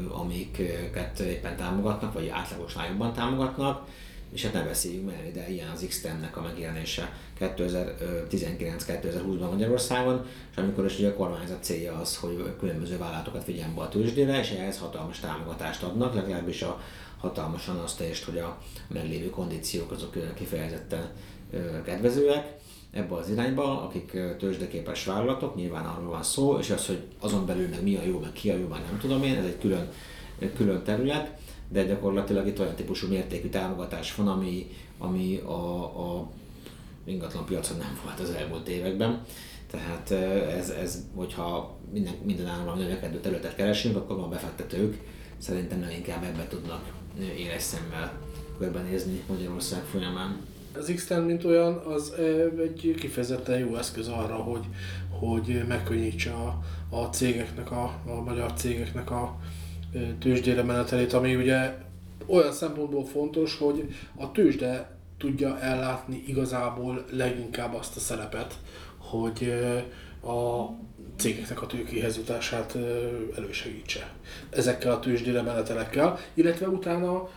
amiket 0.09 1.21
éppen 1.21 1.57
támogatnak, 1.57 2.13
vagy 2.13 2.29
átlagos 2.29 2.77
jobban 2.89 3.13
támogatnak, 3.13 3.87
és 4.33 4.45
hát 4.45 4.53
ne 4.53 4.63
beszéljünk 4.63 5.07
meg, 5.07 5.31
de 5.35 5.51
ilyen 5.51 5.69
az 5.69 5.85
x 5.89 6.03
nek 6.03 6.37
a 6.37 6.43
megjelenése 6.43 7.17
2019-2020-ban 7.41 9.51
Magyarországon, 9.51 10.27
és 10.51 10.57
amikor 10.57 10.85
is 10.85 10.99
ugye 10.99 11.09
a 11.09 11.15
kormányzat 11.15 11.65
célja 11.65 11.95
az, 11.95 12.17
hogy 12.17 12.55
különböző 12.59 12.99
vállalatokat 12.99 13.45
vigyen 13.45 13.75
be 13.75 13.81
a 13.81 13.89
tőzsdére, 13.89 14.39
és 14.39 14.51
ehhez 14.51 14.79
hatalmas 14.79 15.21
támogatást 15.21 15.83
adnak, 15.83 16.15
legalábbis 16.15 16.63
a 16.63 16.81
hatalmasan 17.19 17.77
azt 17.77 18.01
is, 18.01 18.25
hogy 18.25 18.39
a 18.39 18.59
meglévő 18.89 19.31
kondíciók 19.31 19.91
azok 19.91 20.35
kifejezetten 20.35 21.11
kedvezőek 21.85 22.61
ebbe 22.93 23.15
az 23.15 23.31
irányba, 23.31 23.83
akik 23.83 24.11
tőzsdeképes 24.39 25.05
vállalatok, 25.05 25.55
nyilván 25.55 25.85
arról 25.85 26.11
van 26.11 26.23
szó, 26.23 26.59
és 26.59 26.71
az, 26.71 26.87
hogy 26.87 27.03
azon 27.21 27.47
belül 27.47 27.69
meg 27.69 27.83
mi 27.83 27.97
a 27.97 28.03
jó, 28.03 28.19
meg 28.19 28.33
ki 28.33 28.51
a 28.51 28.57
jó, 28.57 28.67
már 28.67 28.83
nem 28.91 28.99
tudom 28.99 29.23
én, 29.23 29.37
ez 29.37 29.45
egy 29.45 29.59
külön, 29.59 29.89
külön 30.57 30.83
terület, 30.83 31.39
de 31.69 31.85
gyakorlatilag 31.85 32.47
itt 32.47 32.61
olyan 32.61 32.75
típusú 32.75 33.09
mértékű 33.09 33.49
támogatás 33.49 34.15
van, 34.15 34.29
ami, 34.29 34.71
ami 34.99 35.37
a, 35.37 35.83
a 35.85 36.29
ingatlan 37.05 37.45
piacon 37.45 37.77
nem 37.77 38.01
volt 38.05 38.21
az 38.21 38.31
elmúlt 38.31 38.69
években. 38.69 39.25
Tehát 39.71 40.11
ez, 40.51 40.69
ez 40.69 40.99
hogyha 41.15 41.77
minden, 41.93 42.15
minden 42.25 42.47
államban 42.47 42.79
növekedő 42.79 43.21
területet 43.21 43.55
keresünk, 43.55 43.97
akkor 43.97 44.19
a 44.19 44.29
befektetők 44.29 44.99
szerintem 45.39 45.79
nem 45.79 45.91
inkább 45.91 46.25
ebbe 46.25 46.47
tudnak 46.49 46.93
éles 47.37 47.63
szemmel 47.63 48.19
körbenézni 48.59 49.23
Magyarország 49.29 49.83
folyamán. 49.83 50.41
Az 50.79 50.93
x 50.95 51.09
mint 51.09 51.45
olyan, 51.45 51.75
az 51.75 52.15
egy 52.63 52.95
kifejezetten 52.99 53.59
jó 53.59 53.77
eszköz 53.77 54.09
arra, 54.09 54.35
hogy, 54.35 54.65
hogy 55.11 55.63
megkönnyítse 55.69 56.33
a, 56.33 56.59
a 56.97 57.05
cégeknek, 57.05 57.71
a, 57.71 58.01
a 58.07 58.23
magyar 58.25 58.53
cégeknek 58.53 59.11
a 59.11 59.37
tőzsdére 60.19 60.63
menetelét, 60.63 61.13
ami 61.13 61.37
ugye 61.37 61.75
olyan 62.27 62.53
szempontból 62.53 63.05
fontos, 63.05 63.59
hogy 63.59 63.95
a 64.17 64.33
tőzsde 64.33 64.97
tudja 65.19 65.61
ellátni 65.61 66.23
igazából 66.27 67.05
leginkább 67.11 67.75
azt 67.75 67.97
a 67.97 68.01
szerepet, 68.01 68.59
hogy 68.99 69.53
a 70.23 70.67
cégeknek 71.17 71.63
a 71.63 71.67
tőkéhez 71.67 72.17
jutását 72.17 72.77
elősegítse. 73.37 74.13
Ezekkel 74.51 74.93
a 74.93 75.01
tőzsdére 75.01 75.43
menetelekkel, 75.43 76.19
illetve 76.35 76.69
utána, 76.69 77.29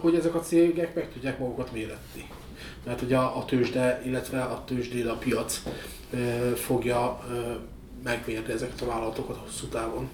hogy 0.00 0.14
ezek 0.14 0.34
a 0.34 0.40
cégek 0.40 0.94
meg 0.94 1.12
tudják 1.12 1.38
magukat 1.38 1.72
méretni 1.72 2.28
mert 2.84 3.02
ugye 3.02 3.16
a, 3.16 3.38
a 3.38 3.44
tőzsde, 3.44 4.02
illetve 4.04 4.42
a 4.42 4.64
tőzsdén 4.64 5.06
a 5.06 5.16
piac 5.16 5.62
fogja 6.54 7.20
megmérni 8.04 8.52
ezeket 8.52 8.80
a 8.80 8.86
vállalatokat 8.86 9.36
hosszú 9.36 9.66
távon, 9.66 10.08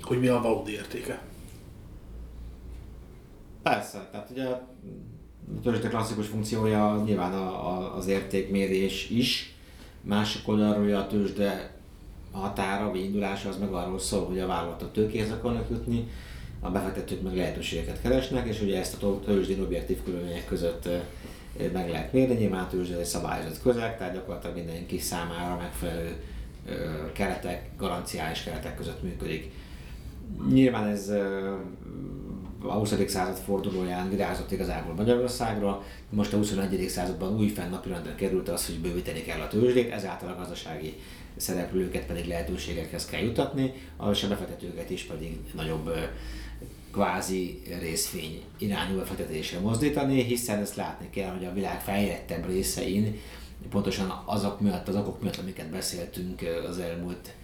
hogy 0.00 0.20
mi 0.20 0.28
a 0.28 0.40
valódi 0.40 0.72
értéke. 0.72 1.22
Persze, 3.62 4.08
tehát 4.10 4.30
ugye 4.30 4.44
a 4.44 4.68
tőzsde 5.62 5.88
klasszikus 5.88 6.26
funkciója 6.26 7.02
nyilván 7.04 7.32
a, 7.32 7.68
a, 7.68 7.96
az 7.96 8.06
értékmérés 8.06 9.10
is, 9.10 9.54
másik 10.00 10.48
oldalról 10.48 10.94
a 10.94 11.06
tőzsde 11.06 11.74
határa, 12.32 12.90
vagy 12.90 13.00
indulása 13.00 13.48
az 13.48 13.58
meg 13.58 13.72
arról 13.72 13.98
szól, 13.98 14.26
hogy 14.26 14.38
a 14.38 14.46
vállalatok 14.46 14.92
tőkéhez 14.92 15.30
akarnak 15.30 15.70
jutni, 15.70 16.08
a 16.60 16.70
befektetők 16.70 17.22
meg 17.22 17.36
lehetőségeket 17.36 18.00
keresnek, 18.02 18.46
és 18.46 18.60
ugye 18.60 18.78
ezt 18.78 19.02
a 19.02 19.20
tőzsdén 19.24 19.60
objektív 19.62 20.02
körülmények 20.04 20.46
között 20.46 20.88
meg 21.72 21.90
lehet 21.90 22.12
mérni, 22.12 22.34
nyilván 22.34 22.68
tőzsde 22.68 22.98
egy 22.98 23.04
szabályozott 23.04 23.62
közeg, 23.62 23.98
tehát 23.98 24.14
gyakorlatilag 24.14 24.56
mindenki 24.56 24.98
számára 24.98 25.56
megfelelő 25.56 26.16
keretek, 27.12 27.70
garanciális 27.78 28.42
keretek 28.42 28.76
között 28.76 29.02
működik. 29.02 29.52
Nyilván 30.52 30.86
ez 30.86 31.12
a 32.64 32.72
20. 32.72 32.94
század 33.06 33.36
fordulóján 33.36 34.10
virázott 34.10 34.52
igazából 34.52 34.94
Magyarországra, 34.94 35.82
most 36.10 36.32
a 36.32 36.36
21. 36.36 36.88
században 36.88 37.36
új 37.36 37.48
fenn 37.48 37.70
napirendre 37.70 38.14
került 38.14 38.48
az, 38.48 38.66
hogy 38.66 38.78
bővíteni 38.78 39.22
kell 39.22 39.40
a 39.40 39.48
tőzsdét, 39.48 39.92
ezáltal 39.92 40.28
a 40.28 40.38
gazdasági 40.38 40.94
szereplőket 41.36 42.06
pedig 42.06 42.26
lehetőségekhez 42.26 43.06
kell 43.06 43.20
jutatni, 43.20 43.72
és 44.12 44.22
a 44.22 44.28
befektetőket 44.28 44.90
is 44.90 45.02
pedig 45.02 45.38
nagyobb 45.54 45.90
kvázi 46.92 47.62
részvény 47.80 48.42
irányú 48.58 48.96
befektetésre 48.96 49.58
mozdítani, 49.58 50.22
hiszen 50.22 50.60
ezt 50.60 50.76
látni 50.76 51.10
kell, 51.10 51.30
hogy 51.30 51.44
a 51.44 51.52
világ 51.52 51.80
fejlettebb 51.80 52.46
részein 52.46 53.20
pontosan 53.70 54.22
azok 54.24 54.60
miatt, 54.60 54.88
az 54.88 54.96
okok 54.96 55.22
miatt, 55.22 55.36
amiket 55.36 55.70
beszéltünk 55.70 56.40
az 56.68 56.78
elmúlt 56.78 57.34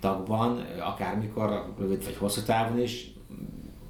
tagban, 0.00 0.66
akármikor, 0.80 1.74
rövid 1.78 2.04
vagy 2.04 2.16
hosszú 2.16 2.40
távon 2.40 2.80
is, 2.80 3.10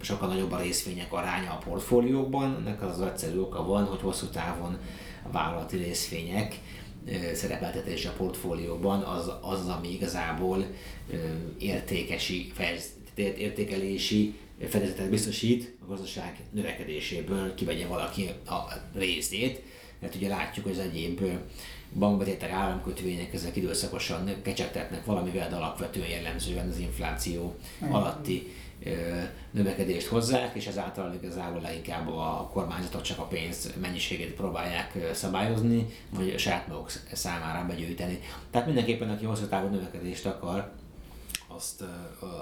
sokkal 0.01 0.29
nagyobb 0.29 0.53
a 0.53 0.61
részvények 0.61 1.13
aránya 1.13 1.51
a 1.51 1.59
portfóliókban. 1.65 2.57
Ennek 2.61 2.83
az, 2.83 3.01
az 3.01 3.07
egyszerű 3.07 3.39
oka 3.39 3.65
van, 3.65 3.85
hogy 3.85 4.01
hosszú 4.01 4.27
távon 4.27 4.79
a 5.23 5.31
vállalati 5.31 5.77
részvények 5.77 6.61
szerepeltetése 7.35 8.09
a 8.09 8.13
portfólióban 8.13 9.03
az, 9.03 9.31
az 9.41 9.69
ami 9.69 9.93
igazából 9.93 10.67
értékesi, 11.59 12.53
értékelési 13.17 14.35
fedezetet 14.69 15.11
biztosít 15.11 15.77
a 15.83 15.89
gazdaság 15.89 16.37
növekedéséből, 16.51 17.55
kivegye 17.55 17.87
valaki 17.87 18.29
a 18.47 18.73
részét, 18.95 19.63
mert 20.01 20.15
ugye 20.15 20.29
látjuk, 20.29 20.65
hogy 20.67 20.79
az 20.79 20.85
egyéb 20.85 21.21
bankbetétek, 21.99 22.51
államkötvények 22.51 23.35
ezek 23.35 23.57
időszakosan 23.57 24.31
kecsegtetnek 24.43 25.05
valamivel, 25.05 25.49
de 25.49 25.57
alapvetően 25.57 26.09
jellemzően 26.09 26.69
az 26.69 26.79
infláció 26.79 27.57
alatti 27.91 28.53
növekedést 29.51 30.07
hozzák, 30.07 30.55
és 30.55 30.67
ezáltal 30.67 31.15
igazából 31.23 31.61
leginkább 31.61 32.09
a 32.09 32.51
kormányzatok 32.53 33.03
csak 33.03 33.19
a 33.19 33.23
pénz 33.25 33.73
mennyiségét 33.81 34.35
próbálják 34.35 34.97
szabályozni, 35.13 35.87
vagy 36.11 36.39
saját 36.39 36.69
maguk 36.69 36.91
számára 37.13 37.67
begyűjteni. 37.67 38.21
Tehát 38.51 38.67
mindenképpen, 38.67 39.11
aki 39.11 39.25
hosszú 39.25 39.47
távú 39.47 39.69
növekedést 39.69 40.27
akar, 40.27 40.71
azt 41.49 41.85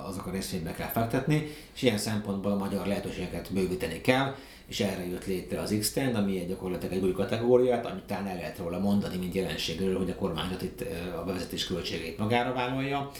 azok 0.07 0.26
a 0.26 0.30
részvénybe 0.30 0.72
kell 0.72 0.88
fektetni, 0.88 1.47
és 1.74 1.82
ilyen 1.82 1.99
szempontból 1.99 2.53
a 2.53 2.57
magyar 2.57 2.86
lehetőségeket 2.86 3.53
bővíteni 3.53 4.01
kell, 4.01 4.34
és 4.66 4.80
erre 4.80 5.07
jött 5.07 5.26
létre 5.26 5.61
az 5.61 5.76
x 5.80 5.97
ami 5.97 6.38
egy 6.38 6.49
gyakorlatilag 6.49 6.94
egy 6.94 7.03
új 7.03 7.12
kategóriát, 7.12 7.86
amit 7.86 8.05
talán 8.05 8.26
el 8.26 8.36
lehet 8.36 8.59
róla 8.59 8.78
mondani, 8.78 9.16
mint 9.16 9.34
jelenségről, 9.34 9.99
hogy 9.99 10.11
a 10.11 10.14
kormányzat 10.14 10.62
itt 10.62 10.84
a 11.16 11.24
bevezetés 11.24 11.66
költségét 11.66 12.18
magára 12.18 12.53
vállalja, 12.53 13.11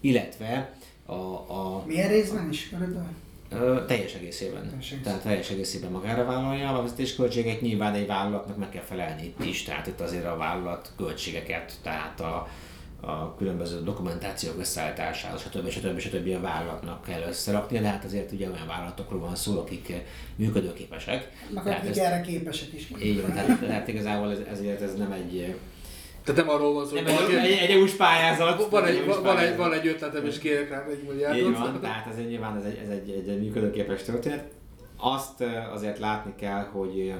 illetve 0.00 0.76
a... 1.06 1.12
a 1.52 1.84
Milyen 1.86 2.08
részben 2.08 2.48
is 2.50 2.68
körülbelül? 2.68 3.08
teljes 3.86 4.14
egészében. 4.14 4.68
Teljes. 4.68 4.94
Tehát 5.02 5.22
teljes 5.22 5.50
egészében 5.50 5.90
magára 5.90 6.24
vállalja 6.24 6.78
a 6.78 6.82
vezetésköltségek, 6.82 7.60
nyilván 7.60 7.94
egy 7.94 8.06
vállalatnak 8.06 8.56
meg 8.56 8.68
kell 8.68 8.82
felelni 8.82 9.24
itt 9.24 9.44
is, 9.44 9.62
tehát 9.62 9.86
itt 9.86 10.00
azért 10.00 10.24
a 10.24 10.36
vállalat 10.36 10.92
költségeket, 10.96 11.72
tehát 11.82 12.20
a 12.20 12.48
a 13.00 13.34
különböző 13.36 13.82
dokumentációk 13.82 14.58
összeállításához, 14.58 15.40
stb. 15.40 15.68
stb. 15.68 15.98
stb. 15.98 16.34
a 16.34 16.40
vállalatnak 16.40 17.02
kell 17.02 17.22
összerakni, 17.28 17.78
de 17.78 17.88
hát 17.88 18.04
azért 18.04 18.32
ugye 18.32 18.50
olyan 18.50 18.66
vállalatokról 18.66 19.20
van 19.20 19.36
szó, 19.36 19.58
akik 19.58 19.92
működőképesek. 20.36 21.30
Meg 21.54 21.66
akik 21.66 21.96
erre 21.96 22.20
képesek 22.20 22.72
is. 22.72 22.88
Így 23.02 23.22
van, 23.22 23.32
tehát, 23.32 23.60
tehát 23.60 23.88
igazából 23.88 24.30
ez, 24.30 24.38
ezért 24.50 24.80
ez 24.80 24.94
nem 24.94 25.12
egy 25.12 25.54
tehát 26.26 26.44
nem 26.44 26.54
arról 26.54 26.74
van 26.74 26.86
szó, 26.86 26.96
hogy 26.96 27.04
valaki... 27.04 27.36
Egy, 27.36 27.50
egy 27.50 27.70
EU-s 27.70 27.92
pályázat. 27.92 28.70
Van 28.70 28.84
egy, 28.84 29.06
van, 29.06 29.22
van, 29.22 29.38
egy, 29.38 29.56
van 29.56 29.72
egy 29.72 29.86
ötletem, 29.86 30.26
és 30.26 30.38
kérek 30.38 30.70
rá 30.70 30.84
egy 30.90 31.02
milliárdot. 31.08 31.48
Így 31.48 31.58
van, 31.58 31.80
tehát 31.80 32.06
ez 32.06 32.16
egy, 32.16 32.28
nyilván 32.28 32.56
ez 32.56 32.64
egy, 32.64 32.80
ez 32.84 32.88
egy, 32.88 33.10
egy, 33.10 33.28
egy 33.28 33.40
működőképes 33.40 34.02
történet. 34.02 34.44
Azt 34.96 35.44
azért 35.72 35.98
látni 35.98 36.32
kell, 36.38 36.64
hogy 36.72 37.14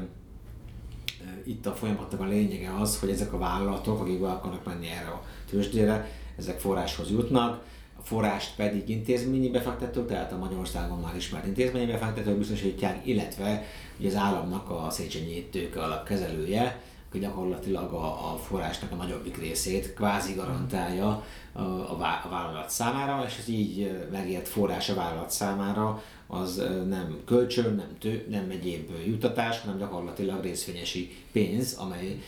itt 1.45 1.67
a 1.67 1.73
folyamatnak 1.73 2.21
a 2.21 2.25
lényege 2.25 2.75
az, 2.81 3.01
hogy 3.01 3.11
ezek 3.11 3.33
a 3.33 3.39
vállalatok, 3.39 4.01
akik 4.01 4.21
be 4.21 4.29
akarnak 4.29 4.65
menni 4.65 4.87
erre 4.87 5.09
a 5.09 5.23
tőzsdére, 5.51 6.11
ezek 6.39 6.61
forráshoz 6.61 7.11
jutnak, 7.11 7.63
a 7.99 8.03
forrást 8.03 8.57
pedig 8.57 8.89
intézményi 8.89 9.49
befektetők, 9.49 10.07
tehát 10.07 10.33
a 10.33 10.39
Magyarországon 10.39 11.01
már 11.01 11.17
ismert 11.17 11.47
intézményi 11.47 11.87
befektetők 11.87 12.37
biztosítják, 12.37 13.07
illetve 13.07 13.65
ugye 13.99 14.09
az 14.09 14.17
államnak 14.17 14.71
a 14.71 14.87
Széchenyi 14.91 15.45
tőke 15.45 15.83
alapkezelője, 15.83 16.81
aki 17.17 17.25
gyakorlatilag 17.25 17.93
a, 17.93 18.33
a 18.33 18.37
forrásnak 18.37 18.93
a 18.93 18.95
nagyobbik 18.95 19.39
részét 19.39 19.95
kvázi 19.95 20.35
garantálja 20.35 21.25
a, 21.53 21.61
a 21.61 21.97
vállalat 22.31 22.71
számára, 22.71 23.25
és 23.27 23.39
ez 23.39 23.49
így 23.49 24.07
megért 24.13 24.49
forrás 24.49 24.89
a 24.89 24.95
vállalat 24.95 25.31
számára 25.31 26.03
az 26.27 26.57
nem 26.89 27.23
kölcsön, 27.25 27.75
nem, 27.75 27.97
tő, 27.99 28.27
nem 28.31 28.51
egyéb 28.51 28.91
jutatás, 29.07 29.61
hanem 29.61 29.79
gyakorlatilag 29.79 30.43
részvényesi 30.43 31.17
pénz, 31.33 31.75
amely 31.75 32.19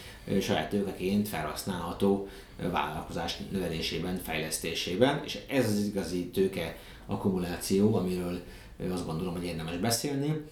saját 0.41 0.69
tőkeként 0.69 1.29
felhasználható 1.29 2.29
vállalkozás 2.71 3.37
növelésében, 3.51 4.17
fejlesztésében, 4.17 5.21
és 5.25 5.39
ez 5.49 5.65
az 5.65 5.87
igazi 5.87 6.27
tőke 6.27 6.77
akkumuláció, 7.07 7.95
amiről 7.95 8.41
azt 8.91 9.07
gondolom, 9.07 9.35
hogy 9.35 9.45
érdemes 9.45 9.77
beszélni, 9.77 10.45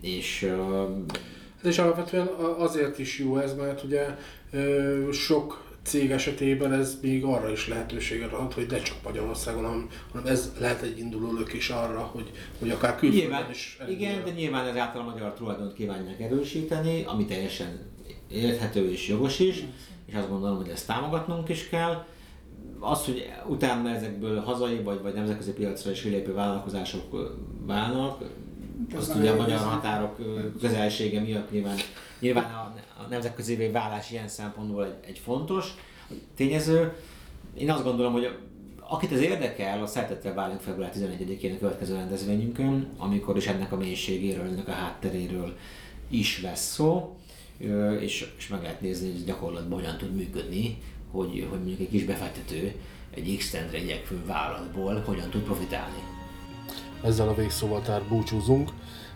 és 0.00 0.52
és 1.66 1.78
alapvetően 1.78 2.26
azért 2.58 2.98
is 2.98 3.18
jó 3.18 3.38
ez, 3.38 3.54
mert 3.54 3.82
ugye 3.82 4.06
sok 5.12 5.64
cég 5.84 6.10
esetében 6.10 6.72
ez 6.72 6.98
még 7.02 7.24
arra 7.24 7.50
is 7.50 7.68
lehetőséget 7.68 8.32
ad, 8.32 8.52
hogy 8.52 8.66
ne 8.70 8.82
csak 8.82 8.96
Magyarországon, 9.04 9.64
hanem, 9.64 9.88
hanem 10.12 10.26
ez 10.26 10.52
lehet 10.60 10.82
egy 10.82 10.98
induló 10.98 11.38
is 11.52 11.68
arra, 11.68 12.00
hogy, 12.00 12.30
hogy 12.58 12.70
akár 12.70 12.96
külföldön 12.96 13.46
is. 13.50 13.78
Igen, 13.88 14.24
de 14.24 14.30
nyilván 14.30 14.66
ezáltal 14.66 15.00
a 15.00 15.04
magyar 15.04 15.32
tulajdont 15.32 15.72
kívánják 15.72 16.20
erősíteni, 16.20 17.04
ami 17.06 17.24
teljesen 17.24 17.80
érthető 18.28 18.90
és 18.90 19.08
jogos 19.08 19.38
is, 19.38 19.64
és 20.06 20.14
azt 20.14 20.28
gondolom, 20.28 20.56
hogy 20.56 20.68
ezt 20.68 20.86
támogatnunk 20.86 21.48
is 21.48 21.68
kell. 21.68 22.04
Az, 22.78 23.04
hogy 23.04 23.30
utána 23.48 23.90
ezekből 23.90 24.40
hazai 24.40 24.82
vagy, 24.82 25.02
vagy 25.02 25.14
nemzetközi 25.14 25.52
piacra 25.52 25.90
is 25.90 26.00
kilépő 26.00 26.34
vállalkozások 26.34 27.32
válnak, 27.66 28.22
azt 28.96 29.14
ugye 29.14 29.30
a 29.30 29.36
magyar 29.36 29.58
határok 29.58 30.16
közelsége 30.60 31.20
miatt 31.20 31.50
nyilván, 31.50 31.76
nyilván 32.18 32.44
a, 32.44 32.74
a 33.02 33.06
nemzetközi 33.08 33.68
vállás 33.68 34.10
ilyen 34.10 34.28
szempontból 34.28 34.84
egy, 34.84 34.94
egy 35.06 35.18
fontos 35.18 35.74
tényező. 36.36 36.92
Én 37.54 37.70
azt 37.70 37.84
gondolom, 37.84 38.12
hogy 38.12 38.36
akit 38.80 39.12
ez 39.12 39.20
érdekel, 39.20 39.82
a 39.82 39.86
szeretettel 39.86 40.34
válunk 40.34 40.60
február 40.60 40.92
11-én 40.96 41.54
a 41.54 41.58
következő 41.58 41.94
rendezvényünkön, 41.94 42.88
amikor 42.98 43.36
is 43.36 43.46
ennek 43.46 43.72
a 43.72 43.76
mélységéről, 43.76 44.46
ennek 44.46 44.68
a 44.68 44.72
hátteréről 44.72 45.56
is 46.08 46.42
lesz 46.42 46.72
szó, 46.72 47.16
és, 48.00 48.32
és 48.38 48.48
meg 48.48 48.62
lehet 48.62 48.80
nézni, 48.80 49.10
hogy 49.12 49.24
gyakorlatban 49.24 49.78
hogyan 49.78 49.98
tud 49.98 50.14
működni, 50.14 50.78
hogy, 51.10 51.46
hogy 51.50 51.58
mondjuk 51.58 51.80
egy 51.80 51.90
kis 51.90 52.04
befektető 52.04 52.74
egy 53.14 53.36
X-tendre 53.38 53.78
igyekvő 53.78 54.24
vállalatból 54.26 55.02
hogyan 55.06 55.30
tud 55.30 55.42
profitálni. 55.42 56.13
Ezzel 57.04 57.28
a 57.28 57.34
végszóval 57.34 57.82
tehát 57.82 58.08
búcsúzunk. 58.08 58.70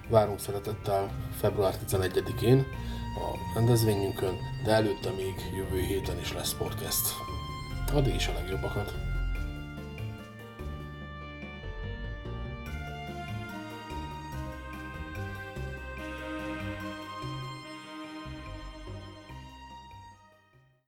Várunk 0.09 0.39
szeretettel 0.39 1.11
február 1.41 1.75
11-én 1.89 2.67
a 3.15 3.55
rendezvényünkön, 3.55 4.37
de 4.65 4.71
előtte 4.71 5.11
még 5.11 5.35
jövő 5.57 5.81
héten 5.81 6.19
is 6.19 6.33
lesz 6.33 6.55
podcast. 6.55 7.07
Addig 7.93 8.15
is 8.15 8.27
a 8.27 8.33
legjobbakat! 8.33 9.08